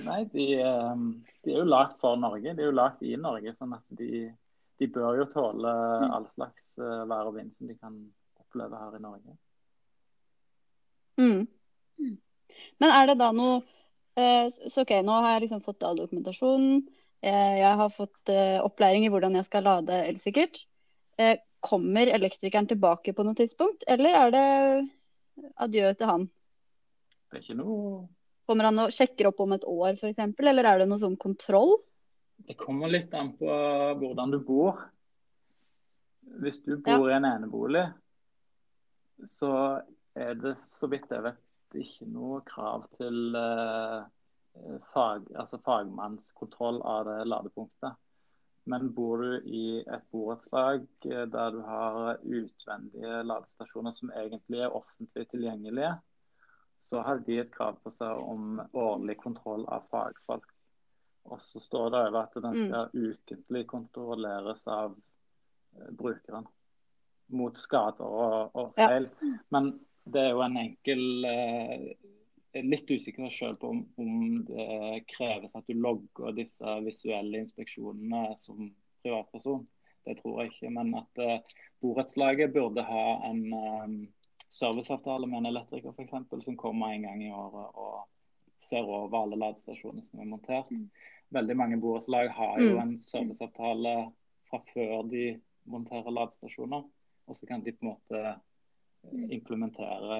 Nei, 0.06 0.19
de, 0.30 0.48
ehm, 0.62 1.06
de, 1.41 1.54
er 1.54 1.62
jo 1.62 1.67
lagd 1.67 1.95
for 2.02 2.19
Norge. 2.19 2.54
De 2.54 2.62
er 2.62 2.69
jo 2.69 2.76
lagd 2.76 3.02
i 3.04 3.15
Norge. 3.17 3.56
sånn 3.58 3.74
at 3.78 3.86
de, 4.00 4.28
de 4.80 4.89
bør 4.91 5.21
jo 5.21 5.30
tåle 5.32 5.71
mm. 5.71 6.12
all 6.17 6.28
slags 6.36 6.76
eh, 6.78 7.04
vær 7.10 7.32
og 7.32 7.39
vind 7.39 7.56
som 7.56 7.71
de 7.71 7.78
kan 7.80 7.95
oppleve 8.43 8.82
her 8.84 9.00
i 9.00 9.02
Norge. 9.02 9.38
Mm. 11.15 11.48
Men 12.84 12.91
er 12.91 13.10
det 13.10 13.17
da 13.24 13.32
noe 13.34 13.63
Eh, 14.15 14.69
så 14.71 14.82
OK, 14.82 14.93
nå 15.04 15.12
har 15.12 15.34
jeg 15.34 15.45
liksom 15.45 15.63
fått 15.65 15.84
all 15.84 15.98
dokumentasjonen. 16.00 16.86
Eh, 17.23 17.56
jeg 17.62 17.80
har 17.82 17.91
fått 17.93 18.32
eh, 18.34 18.58
opplæring 18.63 19.06
i 19.06 19.12
hvordan 19.13 19.38
jeg 19.39 19.47
skal 19.47 19.67
lade 19.67 20.01
elsikkert. 20.10 20.65
Kommer 21.65 22.10
elektrikeren 22.12 22.67
tilbake 22.67 23.13
på 23.15 23.23
noe 23.23 23.38
tidspunkt, 23.38 23.86
eller 23.88 24.17
er 24.19 24.34
det 24.36 24.47
adjø 25.63 25.93
til 25.95 26.10
han? 26.12 26.25
Det 27.32 27.39
er 27.39 27.45
ikke 27.45 27.58
noe 27.62 28.04
Kommer 28.45 28.67
han 28.69 28.84
og 28.84 28.93
sjekker 28.93 29.32
opp 29.32 29.39
om 29.41 29.56
et 29.56 29.63
år 29.65 29.95
f.eks., 29.95 30.19
eller 30.21 30.67
er 30.69 30.84
det 30.84 30.86
noe 30.91 31.01
sånn 31.01 31.17
kontroll? 31.17 31.80
Det 32.45 32.54
kommer 32.60 32.91
litt 32.91 33.13
an 33.17 33.32
på 33.39 33.49
hvordan 33.97 34.36
du 34.36 34.38
bor. 34.45 34.84
Hvis 36.43 36.60
du 36.62 36.75
bor 36.78 37.08
ja. 37.10 37.15
i 37.15 37.17
en 37.17 37.25
enebolig, 37.25 37.88
så 39.25 39.82
er 40.13 40.38
det 40.38 40.54
så 40.60 40.89
vidt 40.91 41.10
jeg 41.10 41.25
vet 41.25 41.80
ikke 41.80 42.08
noe 42.12 42.41
krav 42.47 42.86
til 42.99 43.34
uh, 43.34 44.06
fag, 44.93 45.27
altså 45.35 45.59
fagmannskontroll 45.65 46.81
av 46.81 47.05
det 47.09 47.19
ladepunktet. 47.27 48.01
Men 48.65 48.93
bor 48.93 49.21
du 49.21 49.43
i 49.45 49.83
et 49.85 50.05
borettslag 50.11 50.87
eh, 51.05 51.25
der 51.29 51.51
du 51.53 51.61
har 51.67 52.17
utvendige 52.23 53.21
ladestasjoner 53.29 53.93
som 53.93 54.09
egentlig 54.09 54.63
er 54.65 54.73
offentlig 54.73 55.27
tilgjengelige, 55.29 55.91
så 56.81 57.03
har 57.05 57.21
de 57.27 57.37
et 57.41 57.51
krav 57.53 57.77
på 57.83 57.93
seg 57.93 58.17
om 58.17 58.57
årlig 58.73 59.19
kontroll 59.21 59.67
av 59.69 59.85
fagfolk. 59.93 60.49
Og 61.29 61.41
så 61.41 61.61
står 61.61 61.91
det 61.93 62.01
over 62.07 62.19
at 62.23 62.35
den 62.37 62.57
mm. 62.57 62.65
skal 62.65 62.89
mm. 62.89 63.05
ukentlig 63.11 63.63
kontrolleres 63.69 64.67
av 64.69 64.97
uh, 64.97 65.87
brukeren 65.97 66.45
mot 67.33 67.57
skader 67.57 68.05
og, 68.05 68.51
og 68.53 68.73
feil. 68.77 69.07
Ja. 69.21 69.31
Men 69.53 69.71
det 70.05 70.21
er 70.21 70.35
jo 70.35 70.43
en 70.45 70.59
enkel 70.61 71.25
eh, 71.25 71.87
er 72.59 72.67
litt 72.71 72.91
usikker 72.91 73.29
selv 73.33 73.59
på 73.61 73.69
om, 73.73 73.81
om 73.99 74.43
det 74.47 75.03
kreves 75.11 75.55
at 75.57 75.67
du 75.67 75.75
logger 75.75 76.35
disse 76.37 76.75
visuelle 76.85 77.43
inspeksjonene 77.43 78.35
som 78.39 78.69
privatperson. 79.03 79.65
Det 80.05 80.17
tror 80.19 80.41
jeg 80.41 80.53
ikke. 80.53 80.71
Men 80.75 80.93
at 80.99 81.21
uh, 81.21 81.57
borettslaget 81.83 82.53
burde 82.53 82.85
ha 82.85 83.05
en 83.29 83.41
um, 83.53 83.97
serviceavtale 84.53 85.27
med 85.27 85.41
en 85.41 85.51
elektriker 85.51 85.95
f.eks. 85.95 86.45
som 86.45 86.57
kommer 86.57 86.93
en 86.93 87.07
gang 87.07 87.23
i 87.25 87.31
året 87.33 87.79
og 87.81 88.05
ser 88.63 88.85
over 88.85 89.17
alle 89.19 89.39
ladestasjoner 89.41 90.05
som 90.05 90.21
er 90.21 90.29
montert. 90.29 90.71
Mm. 90.71 90.89
Veldig 91.35 91.57
mange 91.57 91.79
borettslag 91.81 92.29
har 92.37 92.59
jo 92.61 92.75
mm. 92.75 92.81
en 92.83 92.97
serviceavtale 93.01 93.95
fra 94.49 94.61
før 94.73 95.09
de 95.09 95.25
monterer 95.69 96.13
ladestasjoner. 96.13 96.85
Og 97.25 97.35
så 97.35 97.49
kan 97.49 97.63
de 97.65 97.73
på 97.73 97.85
en 97.85 97.95
måte. 97.95 98.35
Implementere 99.11 100.17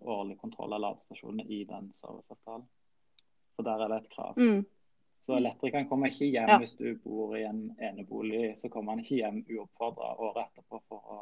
årlig 0.00 0.38
kontroll 0.40 0.72
av 0.72 0.80
ladestasjonene 0.84 1.44
i 1.48 1.64
den 1.68 1.90
serviceavtalen. 1.96 2.68
For 3.56 3.66
der 3.66 3.84
er 3.84 3.92
det 3.92 3.98
et 4.02 4.12
krav. 4.12 4.38
Mm. 4.38 4.62
Så 5.22 5.36
elektrikeren 5.38 5.86
kommer 5.86 6.10
ikke 6.10 6.26
hjem 6.26 6.50
ja. 6.50 6.58
hvis 6.58 6.74
du 6.74 6.86
bor 7.04 7.36
i 7.38 7.44
en 7.46 7.68
enebolig. 7.78 8.56
Så 8.58 8.70
kommer 8.72 8.96
han 8.96 9.04
ikke 9.04 9.20
hjem 9.20 9.42
uoppfordra 9.54 10.14
året 10.18 10.48
etterpå 10.48 10.80
for 10.90 11.12
å, 11.14 11.18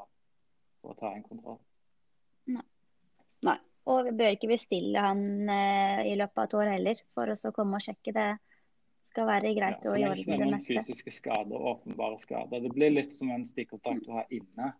for 0.80 0.94
å, 0.94 0.96
ta 0.96 1.10
en 1.12 1.26
kontroll. 1.26 1.58
Nei. 2.48 2.64
Nei. 3.44 3.58
Og 3.90 4.06
vi 4.06 4.14
bør 4.16 4.36
ikke 4.36 4.48
bestille 4.52 5.02
han 5.04 5.50
eh, 5.52 6.06
i 6.12 6.14
løpet 6.16 6.38
av 6.38 6.48
et 6.48 6.56
år 6.60 6.72
heller, 6.76 7.02
for 7.16 7.32
å 7.32 7.52
komme 7.56 7.80
og 7.80 7.84
sjekke 7.84 8.14
det. 8.16 8.30
Skal 9.10 9.26
være 9.26 9.52
greit 9.56 9.84
ja, 9.84 9.90
og 9.90 9.98
i 9.98 10.04
det 10.04 10.10
meste. 10.12 10.22
Så 10.22 10.22
det 10.22 10.22
ikke 10.22 10.36
er 10.36 10.50
noen 10.54 10.64
fysiske 10.64 11.12
skader, 11.12 11.68
åpenbare 11.72 12.20
skader. 12.22 12.62
Det 12.62 12.72
blir 12.72 12.92
litt 12.94 13.16
som 13.16 13.32
en 13.34 13.44
stikkontakt 13.48 14.06
du 14.06 14.12
har 14.14 14.32
inne. 14.32 14.70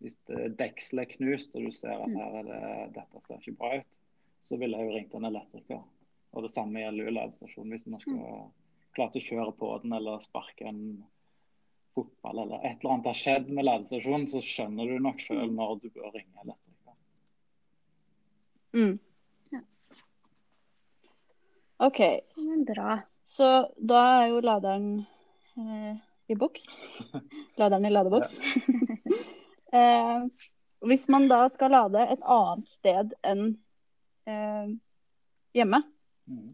Hvis 0.00 0.16
dekselet 0.56 1.02
er 1.04 1.10
knust 1.14 1.56
og 1.58 1.66
du 1.68 1.74
ser 1.76 1.92
at 1.92 2.08
mm. 2.08 2.16
her 2.16 2.36
er 2.40 2.46
det, 2.48 2.60
dette 2.96 3.20
ser 3.24 3.40
ikke 3.40 3.58
bra 3.60 3.72
ut, 3.80 3.98
så 4.40 4.56
ville 4.60 4.78
jeg 4.78 4.88
jo 4.88 4.96
ringt 4.96 5.16
en 5.16 5.28
elektriker. 5.28 5.82
Og 6.30 6.46
Det 6.46 6.52
samme 6.52 6.80
gjelder 6.80 7.08
jo 7.08 7.14
ladestasjonen. 7.16 7.74
Hvis 7.74 7.86
man 7.90 8.02
skal 8.02 8.20
klart 8.20 9.14
klare 9.14 9.20
å 9.20 9.26
kjøre 9.26 9.54
på 9.58 9.70
den 9.82 9.94
eller 9.98 10.22
sparke 10.22 10.66
en 10.70 10.82
fotball 11.94 12.38
eller 12.44 12.64
et 12.64 12.80
eller 12.80 12.94
annet 12.94 13.08
har 13.10 13.18
skjedd 13.18 13.50
med 13.50 13.66
ladestasjonen, 13.66 14.26
så 14.30 14.42
skjønner 14.44 14.88
du 14.88 14.98
nok 15.02 15.22
sjøl 15.22 15.50
mm. 15.50 15.56
når 15.58 15.76
du 15.82 15.88
bør 15.90 16.10
ringe 16.14 16.44
elektriker. 16.44 16.96
Mm. 18.78 18.94
Ja. 19.52 19.62
OK. 21.90 22.00
Bra. 22.70 23.00
Så 23.30 23.50
da 23.76 24.00
er 24.20 24.30
jo 24.30 24.40
laderen 24.44 24.88
eh, 25.58 26.00
i 26.30 26.38
boks. 26.38 26.66
Laderen 27.60 27.86
i 27.86 27.92
ladeboks. 27.92 28.38
Eh, 29.72 30.24
hvis 30.80 31.08
man 31.12 31.28
da 31.30 31.44
skal 31.52 31.74
lade 31.74 32.06
et 32.12 32.22
annet 32.24 32.70
sted 32.70 33.12
enn 33.26 33.44
eh, 34.26 34.72
hjemme, 35.56 35.82
mm. 36.30 36.48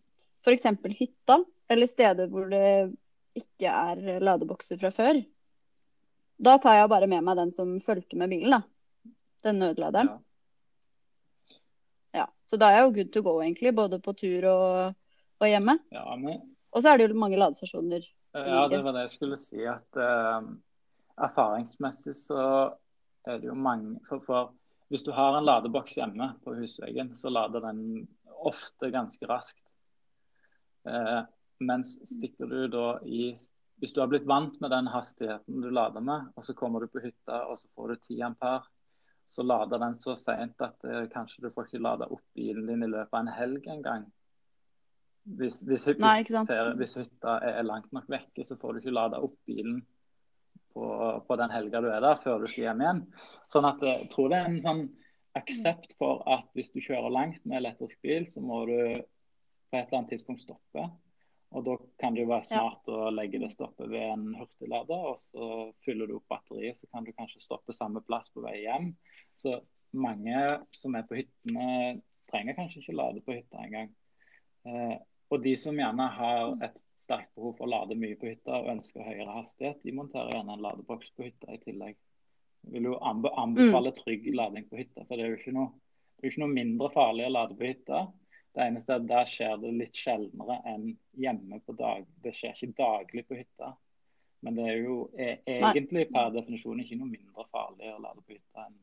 f.eks. 0.44 0.66
hytta 0.98 1.40
eller 1.70 1.90
steder 1.90 2.30
hvor 2.30 2.50
det 2.50 2.66
ikke 3.36 3.70
er 3.70 4.22
ladebokser 4.24 4.80
fra 4.80 4.90
før, 4.94 5.20
da 6.36 6.56
tar 6.60 6.80
jeg 6.80 6.92
bare 6.92 7.08
med 7.10 7.24
meg 7.24 7.38
den 7.38 7.52
som 7.54 7.76
fulgte 7.80 8.18
med 8.20 8.32
bilen, 8.32 8.58
da. 8.58 9.14
Den 9.46 9.60
nødladeren. 9.62 10.10
Ja. 10.10 11.60
ja. 12.20 12.26
Så 12.48 12.58
da 12.60 12.70
er 12.70 12.80
jeg 12.80 12.86
jo 12.86 12.94
good 12.98 13.12
to 13.14 13.22
go, 13.24 13.38
egentlig. 13.40 13.72
Både 13.76 14.00
på 14.02 14.12
tur 14.18 14.44
og, 14.50 14.96
og 15.40 15.48
hjemme. 15.48 15.78
Ja, 15.94 16.04
men... 16.20 16.42
Og 16.76 16.82
så 16.82 16.92
er 16.92 16.98
det 16.98 17.06
jo 17.08 17.16
mange 17.16 17.38
ladestasjoner. 17.40 18.04
Ja, 18.36 18.66
det 18.68 18.82
var 18.84 18.92
det 18.92 19.06
jeg 19.06 19.14
skulle 19.14 19.38
si. 19.40 19.62
At 19.64 19.96
uh, 19.96 20.50
erfaringsmessig 21.24 22.16
så 22.18 22.40
er 23.26 23.40
det 23.42 23.50
jo 23.50 23.58
mange 23.58 23.98
for, 24.08 24.22
for, 24.26 24.54
Hvis 24.88 25.02
du 25.02 25.10
har 25.12 25.34
en 25.34 25.44
ladeboks 25.44 25.96
hjemme 25.98 26.28
på 26.44 26.54
husveggen, 26.54 27.16
så 27.18 27.30
lader 27.30 27.64
den 27.64 28.06
ofte 28.26 28.90
ganske 28.94 29.26
raskt. 29.26 29.62
Eh, 30.86 31.22
mens 31.58 31.96
stikker 32.06 32.46
du 32.46 32.68
da 32.70 33.00
i 33.02 33.34
Hvis 33.76 33.92
du 33.92 34.00
har 34.00 34.08
blitt 34.08 34.28
vant 34.28 34.54
med 34.60 34.70
den 34.70 34.86
hastigheten 34.88 35.60
du 35.60 35.68
lader 35.68 36.00
med, 36.00 36.30
og 36.36 36.44
så 36.44 36.54
kommer 36.54 36.80
du 36.80 36.88
på 36.88 37.02
hytta 37.04 37.42
og 37.50 37.58
så 37.60 37.68
får 37.74 37.88
du 37.88 37.96
10 37.96 38.22
ampere, 38.30 38.62
så 39.26 39.42
lader 39.42 39.78
den 39.78 39.96
så 40.00 40.14
seint 40.16 40.62
at 40.64 40.84
eh, 40.84 41.08
kanskje 41.12 41.42
du 41.44 41.50
får 41.50 41.66
ikke 41.66 41.82
lada 41.82 42.06
opp 42.08 42.22
bilen 42.34 42.70
din 42.70 42.86
i 42.86 42.88
løpet 42.88 43.12
av 43.12 43.20
en 43.20 43.34
helg 43.36 43.68
engang. 43.68 44.06
Hvis, 45.26 45.60
hvis, 45.66 45.84
hvis, 45.84 45.98
hvis, 46.78 46.94
hytta 47.02 47.40
er 47.42 47.66
langt 47.66 47.90
nok 47.92 48.06
vekke, 48.08 48.44
så 48.46 48.56
får 48.56 48.72
du 48.72 48.80
ikke 48.80 48.94
lada 48.94 49.18
opp 49.20 49.34
bilen 49.44 49.82
på, 50.76 51.24
på 51.24 51.40
den 51.40 51.52
helga 51.54 51.80
du 51.80 51.88
er 51.88 52.04
der, 52.04 52.20
før 52.20 52.42
du 52.42 52.50
skal 52.50 52.68
hjem 52.68 52.84
igjen. 52.84 53.02
Sånn 53.52 53.68
at 53.68 53.82
jeg 53.84 54.08
tror 54.12 54.30
det 54.32 54.40
er 54.42 54.50
en 54.50 54.62
sånn 54.62 54.84
aksept 55.36 55.96
for 56.00 56.22
at 56.32 56.48
hvis 56.56 56.72
du 56.74 56.82
kjører 56.84 57.12
langt 57.12 57.42
med 57.44 57.62
elektrisk 57.62 58.00
bil, 58.04 58.28
så 58.28 58.44
må 58.44 58.62
du 58.68 58.76
på 58.76 59.76
et 59.78 59.86
eller 59.88 59.98
annet 60.02 60.14
tidspunkt 60.14 60.44
stoppe. 60.44 60.86
Og 61.56 61.64
Da 61.64 61.76
kan 62.00 62.16
det 62.16 62.24
jo 62.24 62.30
være 62.32 62.48
smart 62.48 62.88
ja. 62.90 62.96
å 63.06 63.12
legge 63.14 63.40
det 63.40 63.52
stoppet 63.54 63.88
ved 63.88 64.04
en 64.04 64.26
hurtiglader, 64.36 65.10
og 65.12 65.20
så 65.22 65.70
fyller 65.86 66.10
du 66.10 66.18
opp 66.18 66.28
batteriet, 66.32 66.76
så 66.76 66.88
kan 66.92 67.06
du 67.06 67.14
kanskje 67.16 67.44
stoppe 67.44 67.76
samme 67.76 68.02
plass 68.04 68.28
på 68.34 68.44
vei 68.44 68.58
hjem. 68.64 68.90
Så 69.38 69.54
mange 69.96 70.42
som 70.76 70.96
er 70.98 71.06
på 71.08 71.20
hyttene, 71.20 72.00
trenger 72.28 72.58
kanskje 72.58 72.82
ikke 72.82 72.98
lade 72.98 73.22
på 73.24 73.36
hytta 73.38 73.62
engang. 73.62 73.92
Og 75.34 75.42
de 75.42 75.56
som 75.58 75.78
gjerne 75.78 76.04
har 76.16 76.52
et 76.62 76.76
sterkt 77.02 77.32
behov 77.34 77.56
for 77.58 77.66
å 77.66 77.72
lade 77.72 77.96
mye 77.98 78.18
på 78.18 78.28
hytta 78.30 78.60
og 78.60 78.68
ønsker 78.76 79.06
høyere 79.06 79.38
hastighet, 79.40 79.80
de 79.82 79.94
monterer 79.94 80.36
gjerne 80.36 80.54
en 80.54 80.62
ladeboks 80.62 81.10
på 81.16 81.26
hytta 81.26 81.56
i 81.56 81.62
tillegg. 81.64 81.96
Jeg 82.66 82.74
vil 82.76 82.92
jo 82.92 83.00
anbefale 83.02 83.90
mm. 83.90 83.96
trygg 83.98 84.28
lading 84.34 84.68
på 84.70 84.78
hytta, 84.80 85.02
for 85.06 85.16
det 85.16 85.26
er 85.26 85.34
jo 85.34 85.40
ikke 85.40 85.56
noe, 85.56 85.72
ikke 86.22 86.42
noe 86.42 86.54
mindre 86.54 86.90
farlig 86.94 87.26
å 87.26 87.34
lade 87.34 87.58
på 87.58 87.66
hytta. 87.66 88.04
Det 88.56 88.64
eneste 88.64 88.94
er 88.94 89.02
at 89.02 89.10
der 89.10 89.28
skjer 89.28 89.58
det 89.62 89.74
litt 89.76 89.98
sjeldnere 89.98 90.60
enn 90.70 90.86
hjemme 91.20 91.58
på 91.66 91.74
dag. 91.76 92.06
Det 92.22 92.32
skjer 92.34 92.54
ikke 92.54 92.78
daglig 92.78 93.26
på 93.28 93.36
hytta. 93.36 93.74
Men 94.46 94.56
det 94.56 94.66
er 94.70 94.78
jo 94.78 94.96
er 95.18 95.42
egentlig 95.46 96.06
per 96.12 96.30
definisjon 96.34 96.80
ikke 96.82 96.98
noe 97.00 97.10
mindre 97.10 97.44
farlig 97.50 97.90
å 97.90 98.00
lade 98.00 98.22
på 98.22 98.36
hytta 98.36 98.68
enn 98.68 98.78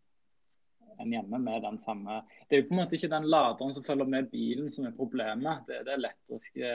enn 1.00 1.14
hjemme 1.14 1.40
med 1.42 1.62
den 1.66 1.78
samme 1.82 2.22
Det 2.48 2.56
er 2.56 2.62
jo 2.62 2.68
på 2.70 2.76
en 2.76 2.82
måte 2.82 2.98
ikke 2.98 3.12
den 3.12 3.30
laderen 3.32 3.74
som 3.76 3.86
følger 3.86 4.10
med 4.10 4.30
bilen 4.32 4.72
som 4.72 4.88
er 4.88 4.96
problemet. 4.98 5.66
Det 5.68 5.80
er 5.80 5.88
det 5.88 5.96
elektriske, 5.98 6.74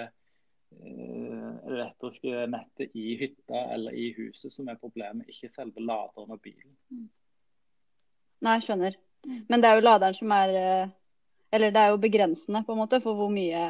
uh, 0.79 1.51
elektriske 1.73 2.47
nettet 2.53 2.97
i 2.99 3.17
hytta 3.21 3.65
eller 3.75 3.97
i 3.97 4.13
huset 4.19 4.53
som 4.55 4.69
er 4.69 4.81
problemet, 4.81 5.29
ikke 5.31 5.51
selve 5.53 5.85
laderen 5.85 6.35
og 6.35 6.41
bilen. 6.45 6.75
Nei, 8.39 8.57
jeg 8.59 8.69
skjønner. 8.69 8.97
Men 9.51 9.63
det 9.63 9.69
er 9.69 9.79
jo 9.79 9.87
laderen 9.87 10.15
som 10.15 10.31
er 10.31 10.53
eh, 10.55 10.91
Eller 11.51 11.73
det 11.75 11.81
er 11.81 11.89
jo 11.91 11.99
begrensende 11.99 12.61
på 12.63 12.75
en 12.75 12.79
måte 12.79 13.01
for 13.01 13.17
hvor 13.17 13.31
mye 13.33 13.63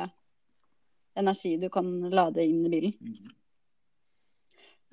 energi 1.18 1.52
du 1.62 1.68
kan 1.70 1.86
lade 2.10 2.42
inn 2.42 2.64
i 2.66 2.70
bilen. 2.72 2.94
Mm. 2.98 3.28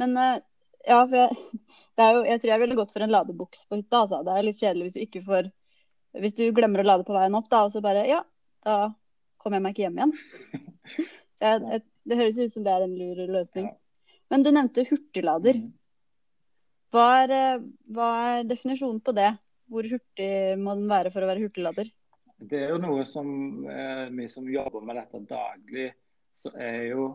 Men 0.01 0.17
uh, 0.19 0.38
ja, 0.86 1.00
for 1.02 1.17
jeg, 1.17 1.38
jo, 2.15 2.24
jeg, 2.28 2.41
tror 2.41 2.52
jeg 2.52 2.63
ville 2.63 2.78
gått 2.80 2.93
for 2.95 3.06
en 3.06 3.13
ladeboks 3.13 3.65
på 3.69 3.80
hytta. 3.80 4.04
Altså. 4.04 4.21
Det 4.26 4.36
er 4.36 4.48
litt 4.48 4.62
kjedelig 4.62 4.89
hvis 4.89 4.98
du 4.98 5.04
ikke 5.06 5.24
får 5.26 5.54
Hvis 6.24 6.38
du 6.38 6.45
glemmer 6.56 6.80
å 6.80 6.88
lade 6.88 7.04
på 7.08 7.15
veien 7.15 7.36
opp, 7.36 7.50
da, 7.52 7.65
og 7.67 7.74
så 7.74 7.82
bare 7.84 8.06
Ja, 8.08 8.21
da 8.63 8.78
kommer 9.41 9.60
jeg 9.60 9.65
meg 9.65 9.76
ikke 9.76 9.88
hjem 9.88 10.00
igjen. 10.02 10.17
Jeg, 11.43 11.60
jeg, 11.67 11.82
det 12.08 12.15
høres 12.15 12.38
ut 12.39 12.54
som 12.54 12.63
det 12.63 12.71
er 12.71 12.84
en 12.86 12.93
lur 12.95 13.17
løsning. 13.28 13.65
Men 14.32 14.45
du 14.45 14.48
nevnte 14.56 14.86
hurtiglader. 14.88 15.58
Mm. 15.60 15.74
Hva 16.95 17.08
er, 17.26 17.34
hva 17.91 18.08
er 18.38 18.48
definisjonen 18.48 19.02
på 19.04 19.12
det? 19.17 19.34
Hvor 19.67 19.89
hurtig 19.91 20.30
må 20.62 20.78
den 20.80 20.88
være 20.88 21.12
for 21.12 21.26
å 21.26 21.28
være 21.28 21.43
hurtiglader? 21.43 21.89
Det 22.39 22.62
er 22.63 22.71
jo 22.71 22.80
noe 22.80 23.04
som 23.10 23.28
eh, 23.67 24.08
vi 24.15 24.30
som 24.32 24.48
jobber 24.50 24.88
med 24.88 25.02
dette 25.02 25.21
daglig, 25.28 25.89
så 26.36 26.52
er 26.56 26.80
jo 26.93 27.10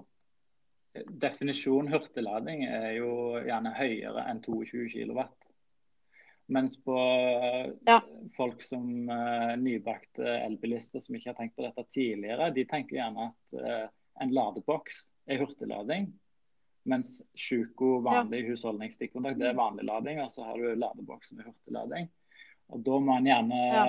definisjon 0.93 1.89
hurtiglading 1.93 2.65
er 2.67 2.95
jo 2.99 3.13
gjerne 3.45 3.75
høyere 3.77 4.25
enn 4.31 4.43
22 4.43 4.89
kW. 4.95 5.23
Mens 6.51 6.75
på 6.83 6.97
ja. 7.87 8.01
folk 8.35 8.63
som 8.67 9.07
uh, 9.07 9.55
nybakte 9.61 10.27
elbilister 10.41 11.03
som 11.05 11.15
ikke 11.15 11.31
har 11.31 11.39
tenkt 11.39 11.55
på 11.55 11.63
dette 11.63 11.85
tidligere, 11.95 12.51
de 12.57 12.65
tenker 12.67 12.99
gjerne 12.99 13.29
at 13.31 13.61
uh, 13.61 13.85
en 14.25 14.35
ladeboks 14.35 15.05
er 15.31 15.45
hurtiglading. 15.45 16.09
Mens 16.91 17.21
Sjuko 17.39 18.01
vanlig 18.03 18.43
ja. 18.43 18.49
husholdningsstikkontakt 18.51 19.39
det 19.39 19.53
er 19.53 19.61
vanlig 19.61 19.87
lading, 19.87 20.19
og 20.25 20.33
så 20.35 20.49
har 20.49 20.59
du 20.59 20.75
ladeboksen 20.75 21.39
med 21.39 21.53
hurtiglading. 21.53 22.11
Og 22.75 22.83
Da 22.87 22.99
må 22.99 23.15
en 23.15 23.31
gjerne 23.31 23.63
ja. 23.71 23.87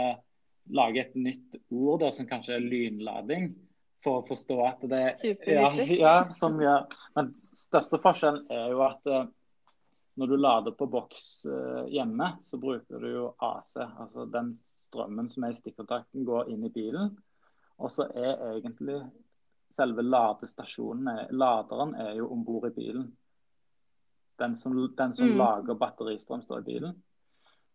lage 0.78 1.06
et 1.08 1.18
nytt 1.18 1.58
ord 1.74 2.04
da, 2.06 2.12
som 2.14 2.30
kanskje 2.30 2.60
er 2.60 2.66
lynlading 2.68 3.56
for 4.04 4.22
å 4.22 4.26
forstå 4.28 4.58
at 4.66 4.84
det 4.90 5.04
ja, 5.48 5.70
ja, 6.06 6.16
som 6.38 6.60
gjør, 6.62 6.88
Men 7.18 7.34
største 7.56 8.00
forskjellen 8.02 8.48
er 8.54 8.74
jo 8.74 8.84
at 8.86 9.10
uh, 9.10 9.24
når 10.20 10.32
du 10.32 10.38
lader 10.38 10.76
på 10.78 10.88
boks 10.92 11.30
uh, 11.48 11.84
hjemme, 11.92 12.34
så 12.44 12.60
bruker 12.62 13.02
du 13.02 13.10
jo 13.12 13.26
AC. 13.38 13.78
Altså 13.80 14.26
den 14.30 14.56
strømmen 14.88 15.30
som 15.32 15.46
er 15.46 15.54
i 15.54 15.60
stikkontakten, 15.60 16.26
går 16.28 16.52
inn 16.52 16.66
i 16.68 16.74
bilen. 16.74 17.14
Og 17.82 17.92
så 17.94 18.08
er 18.12 18.58
egentlig 18.58 19.00
selve 19.72 20.04
ladestasjonen, 20.04 21.28
laderen, 21.32 21.96
er 21.96 22.18
jo 22.20 22.28
om 22.34 22.44
bord 22.46 22.68
i 22.68 22.76
bilen. 22.76 23.08
Den 24.42 24.58
som, 24.58 24.76
den 24.98 25.14
som 25.14 25.32
mm. 25.32 25.38
lager 25.40 25.80
batteristrøm, 25.80 26.44
står 26.44 26.64
i 26.64 26.68
bilen. 26.74 26.98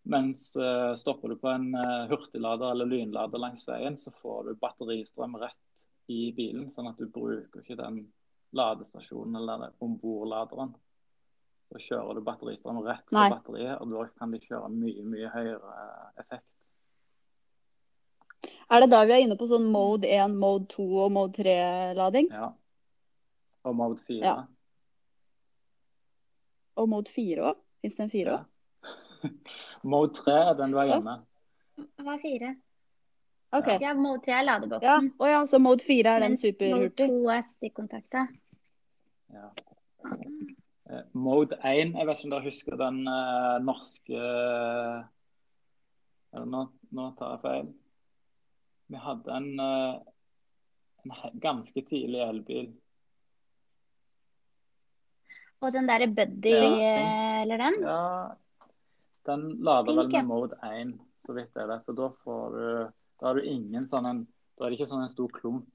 Mens 0.07 0.53
uh, 0.57 0.95
stopper 0.95 1.33
du 1.33 1.39
på 1.43 1.51
en 1.51 1.73
uh, 1.75 2.07
hurtiglader 2.11 2.71
eller 2.71 2.91
lynlader 2.91 3.43
langs 3.43 3.67
veien, 3.67 3.97
så 3.99 4.13
får 4.23 4.51
du 4.51 4.59
batteristrøm 4.61 5.35
rett 5.41 5.66
i 6.13 6.33
bilen, 6.37 6.69
sånn 6.71 6.91
at 6.91 6.99
du 7.01 7.09
bruker 7.11 7.63
ikke 7.63 7.79
den 7.79 8.03
ladestasjonen 8.57 9.39
eller 9.41 9.71
ombordladeren. 9.83 10.75
Så 11.67 11.81
kjører 11.83 12.15
du 12.15 12.27
batteristrøm 12.27 12.83
rett 12.87 13.09
fra 13.11 13.27
batteriet, 13.33 13.81
og 13.83 13.91
da 13.91 14.05
kan 14.21 14.31
de 14.31 14.39
kjøre 14.43 14.69
mye, 14.71 15.03
mye 15.03 15.31
høyere 15.33 15.73
effekt. 16.23 16.47
Er 18.71 18.83
det 18.83 18.91
da 18.91 19.05
vi 19.07 19.15
er 19.15 19.23
inne 19.23 19.37
på 19.39 19.47
sånn 19.51 19.67
mode 19.71 20.09
1, 20.11 20.35
mode 20.39 20.67
2 20.75 20.87
og 21.05 21.13
mode 21.15 21.43
3-lading? 21.43 22.31
Ja. 22.35 22.51
Og 23.67 23.77
mode 23.79 24.03
4. 24.07 24.23
Ja. 24.23 24.37
Og 26.77 26.91
mode 26.91 27.11
4 27.15 27.47
òg? 27.51 27.61
Fins 27.83 27.99
det 27.99 28.07
en 28.07 28.15
4 28.15 28.35
òg? 28.35 28.47
Ja. 28.47 29.31
mode 29.95 30.15
3 30.19 30.39
er 30.51 30.59
den 30.59 30.75
du 30.75 30.81
er 30.83 30.91
hjemme. 30.91 31.17
Hva 32.03 32.17
er 32.17 32.23
4? 32.23 32.53
Ok. 33.57 33.69
Ja, 33.81 33.95
mode 33.95 34.21
3 34.25 34.33
er 34.33 34.37
Ja. 34.37 34.47
ladeboksen. 34.51 35.13
Ja, 35.21 35.47
så 35.47 35.59
mode 35.59 35.85
4 35.85 36.09
er 36.17 36.21
den 36.21 36.31
Mens 36.31 36.45
mode 36.61 36.91
2 37.07 37.29
er 37.37 37.43
stikkontakta. 37.43 38.27
Ja. 39.33 39.49
Eh, 40.91 41.03
Mode 41.13 41.59
1, 41.65 41.95
jeg 41.99 42.07
vet 42.07 42.19
ikke 42.19 42.29
om 42.29 42.31
dere 42.31 42.47
husker 42.47 42.77
den 42.79 43.01
uh, 43.11 43.57
norske 43.59 44.19
Eller 46.37 46.47
nå, 46.47 46.61
nå 46.95 47.07
tar 47.19 47.33
jeg 47.35 47.43
feil. 47.43 47.71
Vi 48.93 49.01
hadde 49.03 49.39
en, 49.41 49.49
uh, 49.59 49.99
en 51.03 51.41
ganske 51.43 51.83
tidlig 51.89 52.21
elbil. 52.23 52.69
Og 55.65 55.73
den 55.73 55.89
derre 55.89 56.07
Buddy, 56.13 56.53
Ja, 56.53 56.69
eh, 56.69 57.43
eller 57.43 57.57
den? 57.65 57.81
Ja, 57.83 58.29
den 59.27 59.49
lader 59.65 59.97
vel 59.97 60.11
Pink, 60.11 60.13
med 60.21 60.29
mode 60.29 60.59
1, 60.63 60.93
så 61.25 61.35
vidt 61.35 61.57
jeg 61.57 61.69
vet. 61.71 61.89
Og 61.89 61.97
da 61.97 62.11
får 62.23 62.55
du 62.55 62.67
Da 63.21 63.27
har 63.31 63.35
du 63.39 63.43
ingen 63.49 63.87
sånn 63.89 64.07
en 64.11 64.27
Da 64.59 64.65
er 64.67 64.71
det 64.71 64.79
ikke 64.79 64.89
sånn 64.89 65.03
en 65.05 65.11
stor 65.13 65.29
klump 65.29 65.67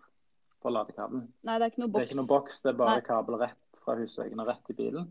på 0.61 0.69
ladekabelen. 0.73 1.27
Nei, 1.45 1.57
det 1.59 1.65
er 1.67 1.69
ikke 1.71 1.81
noe 1.83 1.87
Det 1.87 1.95
er 1.95 1.99
boks. 2.01 2.09
ikke 2.11 2.19
noe 2.19 2.27
boks, 2.29 2.61
det 2.61 2.69
er 2.69 2.77
bare 2.77 2.95
Nei. 2.97 3.01
kabel 3.05 3.35
rett 3.41 3.79
fra 3.85 3.95
husveggen 3.95 4.39
og 4.41 4.47
rett 4.47 4.69
i 4.69 4.73
bilen. 4.77 5.07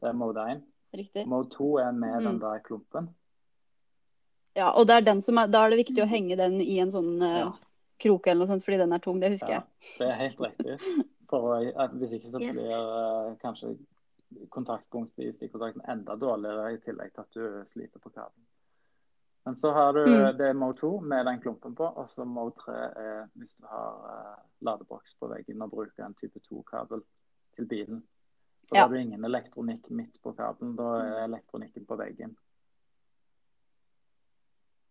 Det 0.00 0.08
er 0.08 0.12
mode 0.12 0.44
1. 0.52 0.62
Riktig. 0.94 1.26
Mode 1.26 1.50
2 1.50 1.68
er 1.82 1.92
med 1.92 2.22
den 2.22 2.36
Mm. 2.36 2.40
der 2.40 2.60
klumpen. 2.60 3.08
Ja, 4.56 4.70
og 4.70 4.86
det 4.86 4.94
er 4.96 5.00
den 5.02 5.20
som 5.20 5.38
er, 5.38 5.46
da 5.46 5.64
er 5.66 5.70
det 5.70 5.78
viktig 5.86 6.02
å 6.02 6.08
henge 6.08 6.36
den 6.36 6.60
i 6.60 6.78
en 6.80 6.90
sånn 6.90 7.22
uh, 7.22 7.38
Ja. 7.38 7.52
kroke 7.98 8.30
eller 8.30 8.46
noe 8.46 8.50
sånt, 8.52 8.64
fordi 8.64 8.78
den 8.78 8.92
er 8.92 8.98
tung. 8.98 9.20
Det 9.20 9.30
husker 9.32 9.48
Ja, 9.48 9.62
jeg. 9.62 9.98
det 9.98 10.08
er 10.08 10.18
helt 10.22 10.38
riktig. 10.40 11.04
For 11.28 11.60
hvis 11.98 12.12
ikke 12.18 12.30
så 12.32 12.38
blir 12.38 12.70
uh, 12.70 13.34
kanskje 13.42 13.76
kontaktpunktet 14.50 15.24
i 15.26 15.32
stikkontakten 15.32 15.82
enda 15.88 16.16
dårligere, 16.16 16.72
i 16.74 16.78
tillegg 16.78 17.12
til 17.14 17.20
at 17.20 17.30
du 17.32 17.64
sliter 17.72 17.98
på 18.00 18.10
kabelen. 18.10 18.47
Men 19.48 19.56
så 19.56 19.70
har 19.72 19.92
du 19.92 20.00
Mm. 20.06 20.36
det 20.36 20.46
er 20.46 20.52
mode 20.52 20.78
2 20.78 21.00
med 21.00 21.26
den 21.26 21.40
klumpen 21.40 21.74
på, 21.74 21.84
og 21.96 22.08
så 22.10 22.24
mode 22.24 22.52
3 22.56 22.72
er 22.74 23.28
hvis 23.34 23.54
du 23.56 23.64
har 23.66 23.94
uh, 24.04 24.42
ladeboks 24.60 25.14
på 25.16 25.28
veggen 25.30 25.62
og 25.64 25.70
bruker 25.70 26.04
en 26.04 26.14
type 26.14 26.40
2-kabel 26.50 27.00
til 27.56 27.64
bilen. 27.66 28.02
Så 28.68 28.74
Ja. 28.76 28.80
har 28.82 28.88
du 28.88 28.98
ingen 29.00 29.24
elektronikk 29.24 29.88
midt 29.90 30.20
på 30.22 30.32
kabelen, 30.36 30.76
da 30.76 30.82
er 31.00 31.24
elektronikken 31.24 31.86
på 31.86 31.96
veggen. 31.96 32.36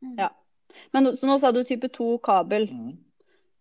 Mm. 0.01 0.15
Ja. 0.17 0.29
Men 0.91 1.05
så 1.17 1.25
nå 1.29 1.39
sa 1.39 1.51
du 1.51 1.63
type 1.63 1.87
2 1.89 2.17
kabel. 2.17 2.65
Mm. 2.71 2.97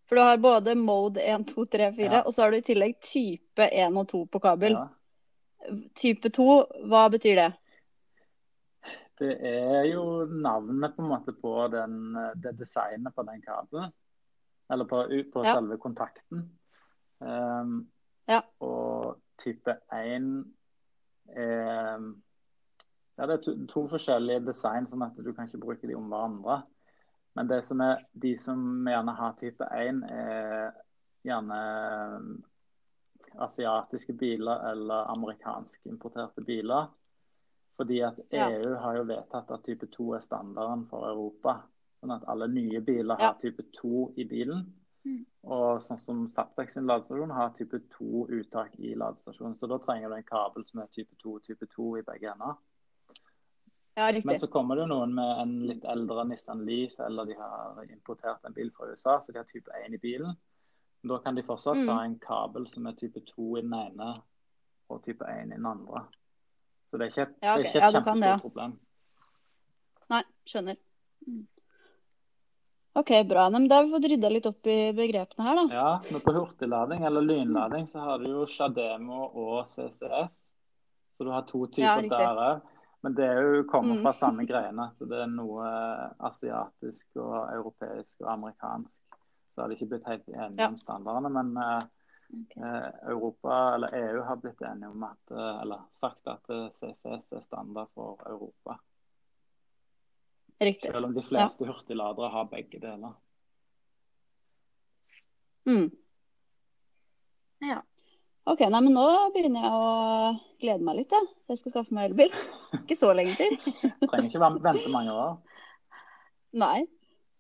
For 0.09 0.17
du 0.17 0.23
har 0.23 0.37
både 0.39 0.75
mode 0.75 1.21
1, 1.21 1.45
2, 1.53 1.67
3, 1.67 1.93
4, 1.93 2.13
Ja. 2.13 2.23
og 2.23 2.33
så 2.35 2.43
har 2.43 2.51
du 2.51 2.57
i 2.57 2.63
tillegg 2.63 2.97
type 3.01 3.69
1 3.73 3.97
og 3.97 4.09
2 4.09 4.25
på 4.27 4.39
kabel. 4.41 4.73
Ja. 4.73 4.89
Type 5.95 6.31
2, 6.31 6.65
hva 6.89 7.09
betyr 7.11 7.35
det? 7.35 7.53
Det 9.19 9.33
er 9.49 9.87
jo 9.89 10.27
navnet 10.29 10.97
på 10.97 11.03
en 11.03 11.09
måte 11.09 11.33
på 11.33 11.53
den, 11.73 12.15
det 12.37 12.59
designet 12.59 13.15
på 13.17 13.25
den 13.25 13.41
kabelen. 13.43 13.93
Eller 14.73 14.85
på, 14.85 15.05
på 15.33 15.45
Ja. 15.45 15.55
selve 15.55 15.79
kontakten. 15.79 16.51
Um, 17.21 17.89
Ja. 18.29 18.41
Og 18.61 19.21
type 19.39 19.77
1 19.93 20.45
er 21.27 22.13
Ja, 23.19 23.27
det 23.27 23.33
er 23.33 23.43
to, 23.43 23.67
to 23.67 23.87
forskjellige 23.89 24.45
design, 24.45 24.87
sånn 24.87 25.03
at 25.07 25.17
du 25.17 25.33
kan 25.33 25.47
ikke 25.47 25.63
bruke 25.63 25.89
de 25.89 25.95
om 25.97 26.11
hverandre. 26.11 26.59
Men 27.37 27.49
det 27.49 27.63
som 27.65 27.81
er, 27.81 28.03
de 28.13 28.35
som 28.37 28.85
gjerne 28.85 29.15
har 29.17 29.33
type 29.41 29.65
1, 29.73 30.03
er 30.05 30.75
gjerne 31.25 31.61
um, 32.17 32.45
asiatiske 33.41 34.13
biler 34.13 34.69
eller 34.71 35.09
amerikanskimporterte 35.15 36.45
biler. 36.45 36.91
Fordi 37.77 38.01
at 38.07 38.19
Ja. 38.33 38.49
EU 38.51 38.75
har 38.77 38.97
jo 38.97 39.05
vedtatt 39.05 39.51
at 39.51 39.62
type 39.65 39.87
2 39.87 40.15
er 40.15 40.21
standarden 40.21 40.87
for 40.89 41.05
Europa. 41.09 41.62
Sånn 42.01 42.15
at 42.15 42.25
alle 42.29 42.49
nye 42.49 42.81
biler 42.81 43.17
Ja. 43.19 43.27
har 43.33 43.35
type 43.35 43.62
2 43.73 44.12
i 44.17 44.25
bilen. 44.25 44.73
Mm. 45.05 45.25
Og 45.45 45.81
sånn 45.81 45.99
som 46.01 46.27
Zaptec 46.29 46.71
sin 46.73 46.87
ladestasjon 46.87 47.31
har 47.31 47.51
type 47.51 47.79
2 47.99 48.27
uttak 48.29 48.75
i 48.81 48.95
ladestasjonen. 48.95 49.55
Så 49.57 49.69
da 49.69 49.79
trenger 49.79 50.09
du 50.09 50.15
en 50.17 50.23
kabel 50.23 50.65
som 50.65 50.81
er 50.81 50.87
type 50.87 51.15
2 51.23 51.35
og 51.37 51.43
type 51.43 51.67
2 51.67 51.97
i 51.99 52.03
begge 52.03 52.33
ender. 52.33 52.57
Ja, 53.99 54.12
Men 54.25 54.39
så 54.39 54.47
kommer 54.51 54.75
det 54.77 54.83
jo 54.83 54.89
noen 54.95 55.15
med 55.15 55.39
en 55.41 55.61
litt 55.67 55.85
eldre 55.85 56.27
Nissan 56.29 56.67
Leaf, 56.67 56.99
eller 57.01 57.25
de 57.25 57.33
har 57.35 57.83
importert 57.89 58.45
en 58.45 58.53
bil 58.53 58.71
fra 58.71 58.91
USA, 58.91 59.21
så 59.21 59.33
de 59.33 59.39
har 59.39 59.45
type 59.45 59.71
1 59.73 59.95
i 59.95 59.97
bilen. 59.99 60.37
Da 61.07 61.19
kan 61.19 61.35
de 61.35 61.43
fortsatt 61.43 61.77
Mm. 61.77 61.89
ha 61.89 62.03
en 62.05 62.19
kabel 62.19 62.67
som 62.69 62.87
er 62.87 62.93
type 62.93 63.21
2 63.25 63.57
i 63.57 63.61
den 63.62 63.73
ene 63.73 64.23
og 64.91 65.03
type 65.03 65.23
1 65.25 65.47
i 65.53 65.57
den 65.57 65.65
andre. 65.67 66.07
Så 66.97 67.01
det 67.01 67.07
er 67.07 67.11
ikke 67.13 67.23
et, 67.27 67.33
Ja, 67.45 67.53
okay. 67.59 67.63
Ja, 67.63 67.69
et 67.69 67.95
kjempestort 67.95 68.25
ja. 68.25 68.37
problem. 68.41 68.71
Nei, 70.09 70.23
skjønner. 70.49 70.77
Mm. 71.27 71.43
OK, 72.97 73.11
bra. 73.29 73.51
Men 73.53 73.67
da 73.69 73.77
har 73.77 73.85
vi 73.85 73.93
fått 73.93 74.07
rydda 74.09 74.31
litt 74.33 74.47
opp 74.49 74.67
i 74.73 74.77
begrepene 74.97 75.45
her, 75.45 75.59
da. 75.59 75.65
Ja, 75.77 75.91
men 76.09 76.23
på 76.25 76.33
hurtiglading 76.33 77.05
eller 77.05 77.21
lynlading 77.27 77.85
så 77.91 78.01
har 78.01 78.23
du 78.23 78.31
jo 78.31 78.47
Shademo 78.49 79.27
og 79.37 79.69
CCS. 79.69 80.39
Så 81.13 81.25
du 81.25 81.31
har 81.35 81.45
to 81.49 81.67
typer 81.67 81.83
Ja, 81.85 82.01
der 82.01 82.41
òg. 82.47 82.63
Men 83.05 83.15
det 83.15 83.25
er 83.29 83.43
jo 83.43 83.65
kommer 83.69 83.95
Mm. 83.99 84.03
fra 84.03 84.13
samme 84.17 84.47
greiene. 84.49 84.89
At 84.97 85.09
det 85.09 85.21
er 85.21 85.27
noe 85.27 85.67
asiatisk 86.21 87.07
og 87.21 87.53
europeisk 87.53 88.17
og 88.25 88.33
amerikansk. 88.33 89.01
Så 89.53 89.61
har 89.63 89.69
de 89.69 89.77
ikke 89.77 89.89
blitt 89.93 90.07
helt 90.09 90.27
enige 90.29 90.59
Ja. 90.65 90.69
om 90.69 90.79
standardene. 90.79 91.29
Men 91.31 91.53
eh, 92.29 92.41
Ok. 92.43 92.57
eh, 92.57 93.11
Europa, 93.11 93.75
eller 93.75 93.95
EU 93.95 94.23
har 94.23 94.37
blitt 94.37 94.62
enige 94.62 94.89
om 94.91 95.03
at 95.03 95.31
eh, 95.31 95.61
Eller 95.62 95.81
sagt 95.95 96.27
at 96.27 96.51
eh, 96.51 96.69
CCS 96.71 97.33
er 97.33 97.41
standard 97.41 97.89
for 97.95 98.21
Europa. 98.27 98.79
Riktig. 100.59 100.91
Selv 100.91 101.07
om 101.07 101.15
de 101.15 101.23
fleste 101.23 101.67
hurtigladere 101.69 102.31
har 102.33 102.49
begge 102.49 102.81
deler. 102.81 103.12
Mm. 105.67 105.91
Ja. 107.59 107.83
OK, 108.47 108.61
nei, 108.71 108.81
men 108.81 108.95
nå 108.95 109.05
begynner 109.35 109.67
jeg 109.67 109.75
å 109.75 109.87
glede 110.62 110.87
meg 110.87 111.01
litt, 111.01 111.12
jeg. 111.12 111.29
Jeg 111.51 111.59
skal 111.61 111.73
skaffe 111.75 111.97
meg 111.97 112.12
elbil. 112.12 112.33
Ikke 112.85 112.97
så 112.97 113.11
lenge 113.12 113.35
til. 113.37 113.57
Trenger 114.07 114.29
ikke 114.31 114.43
vente 114.65 114.93
mange 114.95 115.12
år. 115.12 115.35
Nei. 116.57 116.87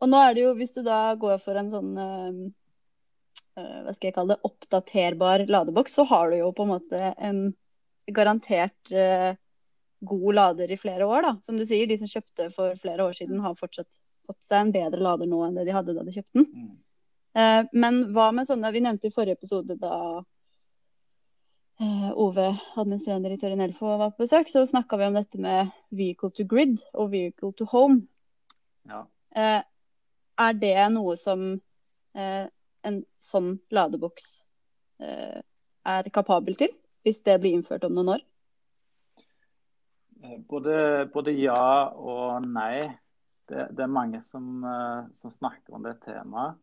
Og 0.02 0.10
nå 0.10 0.18
er 0.20 0.34
det 0.36 0.42
jo, 0.42 0.52
hvis 0.58 0.74
du 0.76 0.82
da 0.84 1.14
går 1.16 1.38
for 1.40 1.56
en 1.56 1.70
sånn 1.72 1.92
hva 3.56 3.92
skal 3.94 4.10
jeg 4.10 4.14
kalle 4.16 4.34
det, 4.34 4.44
oppdaterbar 4.44 5.46
ladeboks, 5.48 5.94
så 5.96 6.04
har 6.10 6.30
du 6.30 6.38
jo 6.40 6.52
på 6.52 6.66
en 6.66 6.72
måte 6.74 7.12
en 7.16 7.40
garantert 8.06 8.92
eh, 8.92 9.34
god 10.00 10.34
lader 10.34 10.70
i 10.70 10.76
flere 10.76 11.06
år, 11.06 11.22
da. 11.22 11.36
Som 11.42 11.56
du 11.58 11.66
sier, 11.66 11.86
de 11.88 11.98
som 11.98 12.10
kjøpte 12.10 12.50
for 12.54 12.76
flere 12.80 13.06
år 13.06 13.16
siden, 13.16 13.40
har 13.40 13.56
fortsatt 13.58 13.90
fått 14.26 14.42
seg 14.42 14.60
en 14.60 14.72
bedre 14.74 15.02
lader 15.02 15.28
nå 15.30 15.42
enn 15.46 15.56
det 15.56 15.66
de 15.68 15.74
hadde 15.74 15.94
da 15.96 16.04
de 16.06 16.14
kjøpte 16.14 16.40
den. 16.40 16.46
Mm. 16.50 16.72
Eh, 17.36 17.60
men 17.76 18.00
hva 18.16 18.30
med 18.32 18.48
sånne 18.48 18.72
Vi 18.72 18.80
nevnte 18.80 19.10
i 19.10 19.14
forrige 19.14 19.36
episode 19.36 19.76
da 19.78 19.96
eh, 21.80 22.10
Ove, 22.16 22.48
administrerende 22.74 23.28
direktør 23.28 23.54
i 23.54 23.60
Nelfo, 23.60 23.92
var 24.00 24.14
på 24.14 24.24
besøk, 24.24 24.50
så 24.50 24.64
snakka 24.66 24.98
vi 25.00 25.08
om 25.10 25.18
dette 25.18 25.40
med 25.42 25.72
vehicle 25.94 26.32
to 26.34 26.46
grid 26.48 26.80
og 26.94 27.12
vehicle 27.14 27.52
to 27.56 27.68
home. 27.70 28.02
Ja. 28.88 29.04
Eh, 29.36 29.62
er 30.36 30.58
det 30.60 30.76
noe 30.92 31.16
som 31.20 31.48
eh, 32.16 32.44
en 32.86 33.00
sånn 33.20 33.56
ladeboks 33.74 34.26
eh, 35.02 35.40
er 35.86 36.10
kapabel 36.14 36.56
til, 36.58 36.72
hvis 37.06 37.20
det 37.26 37.38
blir 37.42 37.56
innført 37.56 37.84
om 37.86 37.94
noen 37.96 38.14
år? 38.16 38.24
Eh, 40.22 40.38
Både, 40.48 40.76
både 41.14 41.34
ja 41.36 41.90
og 41.92 42.46
nei. 42.46 42.86
Det, 43.46 43.68
det 43.78 43.84
er 43.84 43.92
mange 43.92 44.18
som, 44.26 44.64
eh, 44.66 45.02
som 45.14 45.30
snakker 45.30 45.76
om 45.76 45.84
det 45.86 45.98
temaet. 46.06 46.56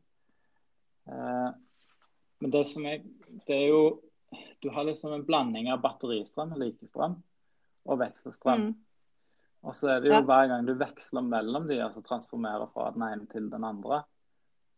Eh, 1.07 1.51
Men 2.43 2.51
det 2.51 2.65
som 2.67 2.85
er, 2.89 3.03
det 3.47 3.55
er 3.55 3.69
jo 3.69 3.83
Du 4.63 4.69
har 4.73 4.83
liksom 4.87 5.11
en 5.13 5.25
blanding 5.27 5.67
av 5.69 5.81
batteristrøm, 5.83 6.55
likestrøm, 6.57 7.19
og 7.85 7.99
vekselstrøm. 7.99 8.63
Mm. 8.71 8.71
Og 9.63 9.75
så 9.77 9.91
er 9.93 9.99
det 10.01 10.09
jo 10.09 10.15
Ja. 10.15 10.21
hver 10.25 10.47
gang 10.49 10.65
du 10.65 10.73
veksler 10.79 11.21
mellom 11.21 11.67
de, 11.67 11.77
altså 11.83 12.01
transformerer 12.01 12.65
fra 12.73 12.89
den 12.95 13.03
ene 13.03 13.27
til 13.29 13.49
den 13.51 13.63
andre, 13.63 14.01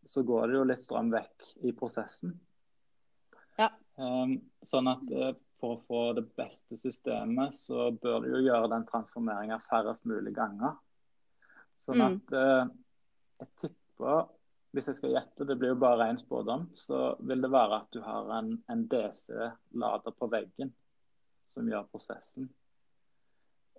så 0.06 0.22
går 0.22 0.48
det 0.48 0.58
jo 0.58 0.66
litt 0.68 0.82
strøm 0.82 1.10
vekk 1.12 1.48
i 1.66 1.72
prosessen. 1.76 2.36
Ja. 3.58 3.70
Um, 3.96 4.38
sånn 4.66 4.88
at 4.90 5.04
eh, 5.10 5.32
for 5.60 5.76
å 5.76 5.82
få 5.88 6.00
det 6.18 6.26
beste 6.36 6.76
systemet, 6.76 7.54
så 7.56 7.90
bør 7.96 8.24
du 8.24 8.30
jo 8.34 8.42
gjøre 8.44 8.68
den 8.74 8.84
transformeringa 8.88 9.58
færrest 9.64 10.04
mulig 10.08 10.34
ganger. 10.36 10.76
Sånn 11.80 12.00
Mm. 12.00 12.16
at 12.16 12.34
uh, 12.36 12.68
jeg 13.40 13.48
tipper, 13.62 14.28
hvis 14.76 14.88
jeg 14.90 14.98
skal 14.98 15.14
gjette, 15.16 15.46
det 15.48 15.56
blir 15.58 15.72
jo 15.72 15.80
bare 15.80 16.10
én 16.12 16.20
spådom, 16.20 16.68
så 16.76 17.16
vil 17.20 17.40
det 17.40 17.50
være 17.52 17.80
at 17.80 17.90
du 17.92 18.00
har 18.04 18.30
en, 18.38 18.62
en 18.68 18.86
DC-lader 18.92 20.12
på 20.18 20.28
veggen 20.32 20.72
som 21.48 21.68
gjør 21.68 21.88
prosessen. 21.92 22.48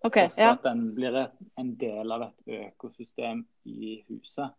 Okay, 0.03 0.25
Også 0.25 0.41
Ja. 0.41 0.51
at 0.53 0.63
den 0.63 0.93
blir 0.95 1.15
et, 1.15 1.37
en 1.57 1.75
del 1.75 2.11
av 2.11 2.21
et 2.21 2.43
økosystem 2.47 3.45
i 3.65 4.03
huset. 4.09 4.53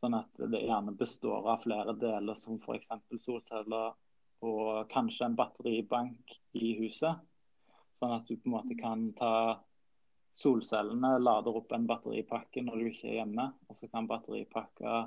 Sånn 0.00 0.16
at 0.16 0.38
det 0.48 0.62
gjerne 0.64 0.94
består 0.96 1.48
av 1.52 1.64
flere 1.64 1.92
deler, 2.00 2.36
som 2.38 2.56
f.eks. 2.56 2.88
solceller 3.20 3.92
og 4.40 4.88
kanskje 4.88 5.26
en 5.26 5.36
batteribank 5.36 6.38
i 6.56 6.72
huset. 6.78 7.20
Sånn 7.98 8.14
at 8.14 8.24
du 8.28 8.38
på 8.38 8.48
en 8.48 8.54
måte 8.54 8.76
kan 8.78 9.10
ta 9.18 9.60
solcellene, 10.32 11.18
lader 11.20 11.58
opp 11.60 11.72
en 11.76 11.84
batteripakke 11.90 12.62
når 12.64 12.80
du 12.80 12.88
ikke 12.88 13.10
er 13.10 13.18
hjemme. 13.20 13.50
Og 13.68 13.76
så 13.76 13.90
kan 13.92 14.08
batteripakka 14.08 15.02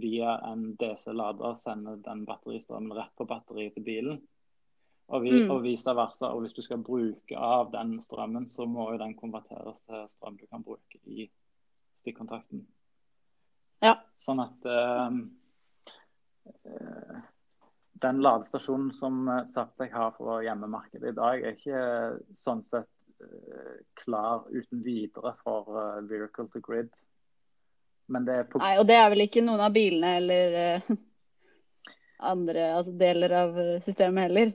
via 0.00 0.38
en 0.46 0.70
DC-lader 0.80 1.56
sende 1.60 1.98
den 2.04 2.24
batteristrømmen 2.24 2.96
rett 2.96 3.12
på 3.18 3.26
batteriet 3.28 3.76
til 3.76 3.84
bilen. 3.84 4.20
Og, 5.10 5.24
vi, 5.26 5.30
Mm. 5.34 5.50
og 5.50 5.64
vice 5.66 5.90
versa. 5.90 6.30
Og 6.30 6.40
hvis 6.40 6.54
du 6.54 6.62
skal 6.62 6.84
bruke 6.86 7.36
av 7.36 7.72
den 7.72 7.98
strømmen, 8.00 8.48
så 8.48 8.64
må 8.64 8.92
jo 8.92 8.98
den 8.98 9.16
konverteres 9.18 9.82
til 9.82 10.08
strøm 10.08 10.38
du 10.38 10.46
kan 10.46 10.62
bruke 10.62 11.00
i 11.04 11.28
stikkontakten. 11.98 12.64
Ja. 13.80 13.96
Sånn 14.20 14.42
at 14.44 14.66
eh, 14.68 15.18
eh, 16.68 17.20
den 18.04 18.22
ladestasjonen 18.24 18.90
som 18.96 19.28
eh, 19.28 19.44
Zaptec 19.48 19.92
har 19.94 20.14
for 20.16 20.44
hjemmemarkedet 20.44 21.12
i 21.12 21.16
dag, 21.16 21.44
er 21.44 21.56
ikke 21.56 21.84
sånn 22.36 22.62
sett 22.66 22.90
eh, 23.24 23.78
klar 24.02 24.48
uten 24.50 24.82
videre 24.84 25.34
for 25.44 25.70
eh, 25.76 26.02
vehicle 26.10 26.48
to 26.52 26.62
grid. 26.64 26.90
Men 28.10 28.26
det 28.26 28.36
er 28.36 28.50
på 28.50 28.60
Nei, 28.60 28.74
og 28.80 28.88
det 28.90 28.98
er 28.98 29.08
vel 29.12 29.24
ikke 29.28 29.44
noen 29.46 29.62
av 29.64 29.74
bilene 29.74 30.16
eller 30.18 30.58
eh, 30.64 30.92
andre 32.32 32.70
altså 32.76 32.94
deler 33.00 33.36
av 33.44 33.58
eh, 33.58 33.76
systemet 33.86 34.28
heller. 34.28 34.54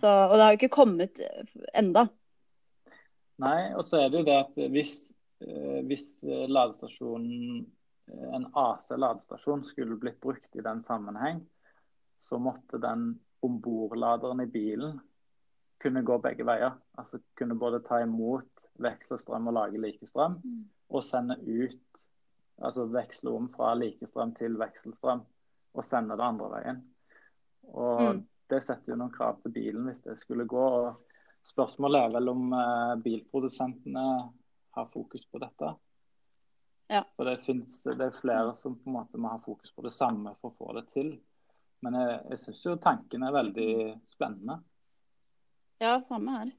Så, 0.00 0.08
og 0.08 0.36
det 0.36 0.44
har 0.44 0.54
jo 0.54 0.60
ikke 0.60 0.76
kommet 0.76 1.20
eh, 1.24 1.44
enda. 1.78 2.08
Nei, 3.40 3.72
og 3.76 3.84
så 3.84 4.00
er 4.00 4.12
det 4.12 4.22
jo 4.22 4.28
det 4.28 4.36
at 4.40 4.60
hvis, 4.72 4.96
eh, 5.44 5.80
hvis 5.88 6.08
eh, 6.24 6.46
ladestasjonen, 6.48 7.64
eh, 7.64 7.72
en 8.08 8.46
AC-ladestasjon 8.54 9.64
skulle 9.64 9.96
blitt 9.98 10.20
brukt 10.20 10.56
i 10.56 10.62
den 10.64 10.82
sammenheng, 10.82 11.40
så 12.20 12.38
måtte 12.38 12.78
den 12.80 13.20
ombordladeren 13.42 14.40
i 14.40 14.46
bilen 14.46 15.00
kunne 15.82 16.02
gå 16.02 16.18
begge 16.22 16.46
veier. 16.46 16.76
Altså 16.98 17.20
kunne 17.36 17.58
både 17.58 17.82
ta 17.84 18.00
imot 18.02 18.66
vekselstrøm 18.80 19.50
og 19.50 19.54
lage 19.58 19.80
likestrøm, 19.82 20.40
Mm. 20.44 20.64
og 20.90 21.04
sende 21.04 21.38
ut 21.40 22.04
Altså 22.58 22.86
veksle 22.88 23.28
om 23.36 23.50
fra 23.52 23.74
likestrøm 23.74 24.30
til 24.34 24.54
vekselstrøm, 24.56 25.20
og 25.74 25.84
sende 25.84 26.16
det 26.16 26.24
andre 26.24 26.46
veien. 26.50 26.78
Og 27.68 28.14
Mm. 28.14 28.26
det 28.48 28.62
setter 28.62 28.92
jo 28.92 28.96
noen 28.96 29.12
krav 29.12 29.42
til 29.42 29.50
bilen 29.52 29.84
hvis 29.84 30.00
det 30.00 30.16
skulle 30.16 30.46
gå. 30.46 30.56
og 30.56 30.96
Spørsmålet 31.44 32.00
er 32.00 32.08
vel 32.08 32.28
om 32.28 32.52
eh, 32.52 32.96
bilprodusentene 33.02 34.32
har 34.74 34.86
fokus 34.86 35.26
på 35.26 35.38
dette. 35.38 35.76
Ja. 36.88 37.02
For 37.16 37.26
det, 37.26 37.38
finnes, 37.42 37.80
det 37.82 38.04
er 38.06 38.14
flere 38.14 38.52
som 38.54 38.76
på 38.78 38.86
en 38.90 38.94
måte 39.00 39.18
må 39.18 39.32
ha 39.32 39.40
fokus 39.42 39.72
på 39.74 39.82
det 39.86 39.90
samme 39.96 40.34
for 40.40 40.52
å 40.52 40.58
få 40.60 40.74
det 40.78 40.84
til. 40.94 41.14
Men 41.84 41.96
jeg, 41.98 42.18
jeg 42.30 42.38
syns 42.44 42.60
jo 42.64 42.76
tanken 42.82 43.24
er 43.26 43.34
veldig 43.34 43.70
spennende. 44.08 44.60
Ja, 45.82 45.96
samme 46.06 46.36
her. 46.38 46.52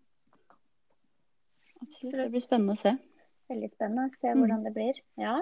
Absolutt. 1.78 1.86
Absolutt. 1.88 2.18
Det 2.20 2.30
blir 2.34 2.44
spennende 2.44 2.76
å 2.76 2.82
se. 2.82 2.92
Veldig 3.48 3.70
spennende 3.72 4.10
å 4.10 4.14
se 4.18 4.34
Mm. 4.34 4.42
hvordan 4.44 4.64
det 4.68 4.74
blir. 4.76 5.00
Ja. 5.22 5.36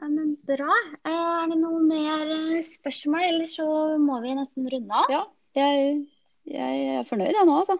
ja 0.00 0.08
men 0.08 0.34
bra. 0.48 0.74
Eh, 1.04 1.12
Er 1.40 1.48
det 1.52 1.58
noe 1.62 1.80
mer 1.86 2.26
eh, 2.56 2.62
spørsmål, 2.66 3.22
eller 3.30 3.46
så 3.48 3.66
må 4.02 4.18
vi 4.24 4.34
nesten 4.36 4.66
runde 4.72 4.92
av? 5.04 5.12
Ja, 5.12 5.22
jeg, 5.56 6.06
jeg 6.50 6.82
er 6.98 7.06
fornøyd 7.08 7.32
jeg 7.38 7.46
nå, 7.48 7.56
altså. 7.62 7.78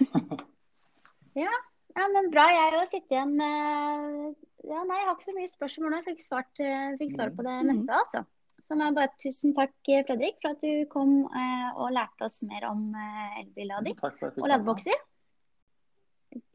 Ja, 1.40 1.50
men 1.96 2.30
bra. 2.30 2.44
Jeg 2.52 2.72
har 2.74 2.86
sitter 2.90 3.16
igjen 3.16 3.36
med 3.36 4.34
Ja, 4.68 4.82
nei, 4.84 4.98
jeg 5.00 5.06
har 5.08 5.14
ikke 5.16 5.24
så 5.30 5.34
mye 5.36 5.50
spørsmål 5.50 5.90
nå. 5.90 5.98
Jeg 6.02 6.08
fikk 6.10 6.22
svart, 6.26 6.60
eh, 6.60 6.96
fikk 7.00 7.14
svar 7.16 7.30
på 7.32 7.42
det 7.46 7.54
Mm. 7.64 7.70
meste, 7.72 7.90
altså. 7.96 8.24
Så 8.60 8.76
må 8.76 8.84
jeg 8.84 8.94
bare 8.94 9.14
tusen 9.18 9.54
takk, 9.56 9.72
eh, 9.88 10.02
Fredrik, 10.04 10.36
for 10.42 10.50
at 10.50 10.60
du 10.60 10.84
kom 10.92 11.24
eh, 11.32 11.70
og 11.80 11.92
lærte 11.96 12.26
oss 12.26 12.42
mer 12.44 12.66
om 12.68 12.94
eh, 12.94 13.40
elbillading 13.40 13.96
og 14.04 14.48
ladebokser. 14.52 15.00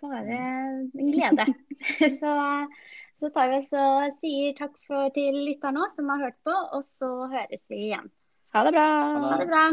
Bare 0.02 0.38
en 0.38 1.12
glede. 1.12 1.46
så, 2.22 2.36
så 3.20 3.32
tar 3.34 3.50
vi 3.50 3.58
oss 3.58 3.74
og 3.74 4.20
sier 4.22 4.54
takk 4.56 4.78
for, 4.86 5.10
til 5.18 5.34
lytterne 5.50 5.82
òg, 5.82 5.90
som 5.90 6.14
har 6.14 6.28
hørt 6.28 6.38
på, 6.46 6.54
og 6.78 6.84
så 6.86 7.10
høres 7.34 7.66
vi 7.74 7.88
igjen. 7.90 8.12
Ha 8.54 8.64
det 8.64 8.76
bra. 8.78 8.86
Ha 8.86 9.24
Ha 9.34 9.38
det 9.42 9.50
bra. 9.50 9.66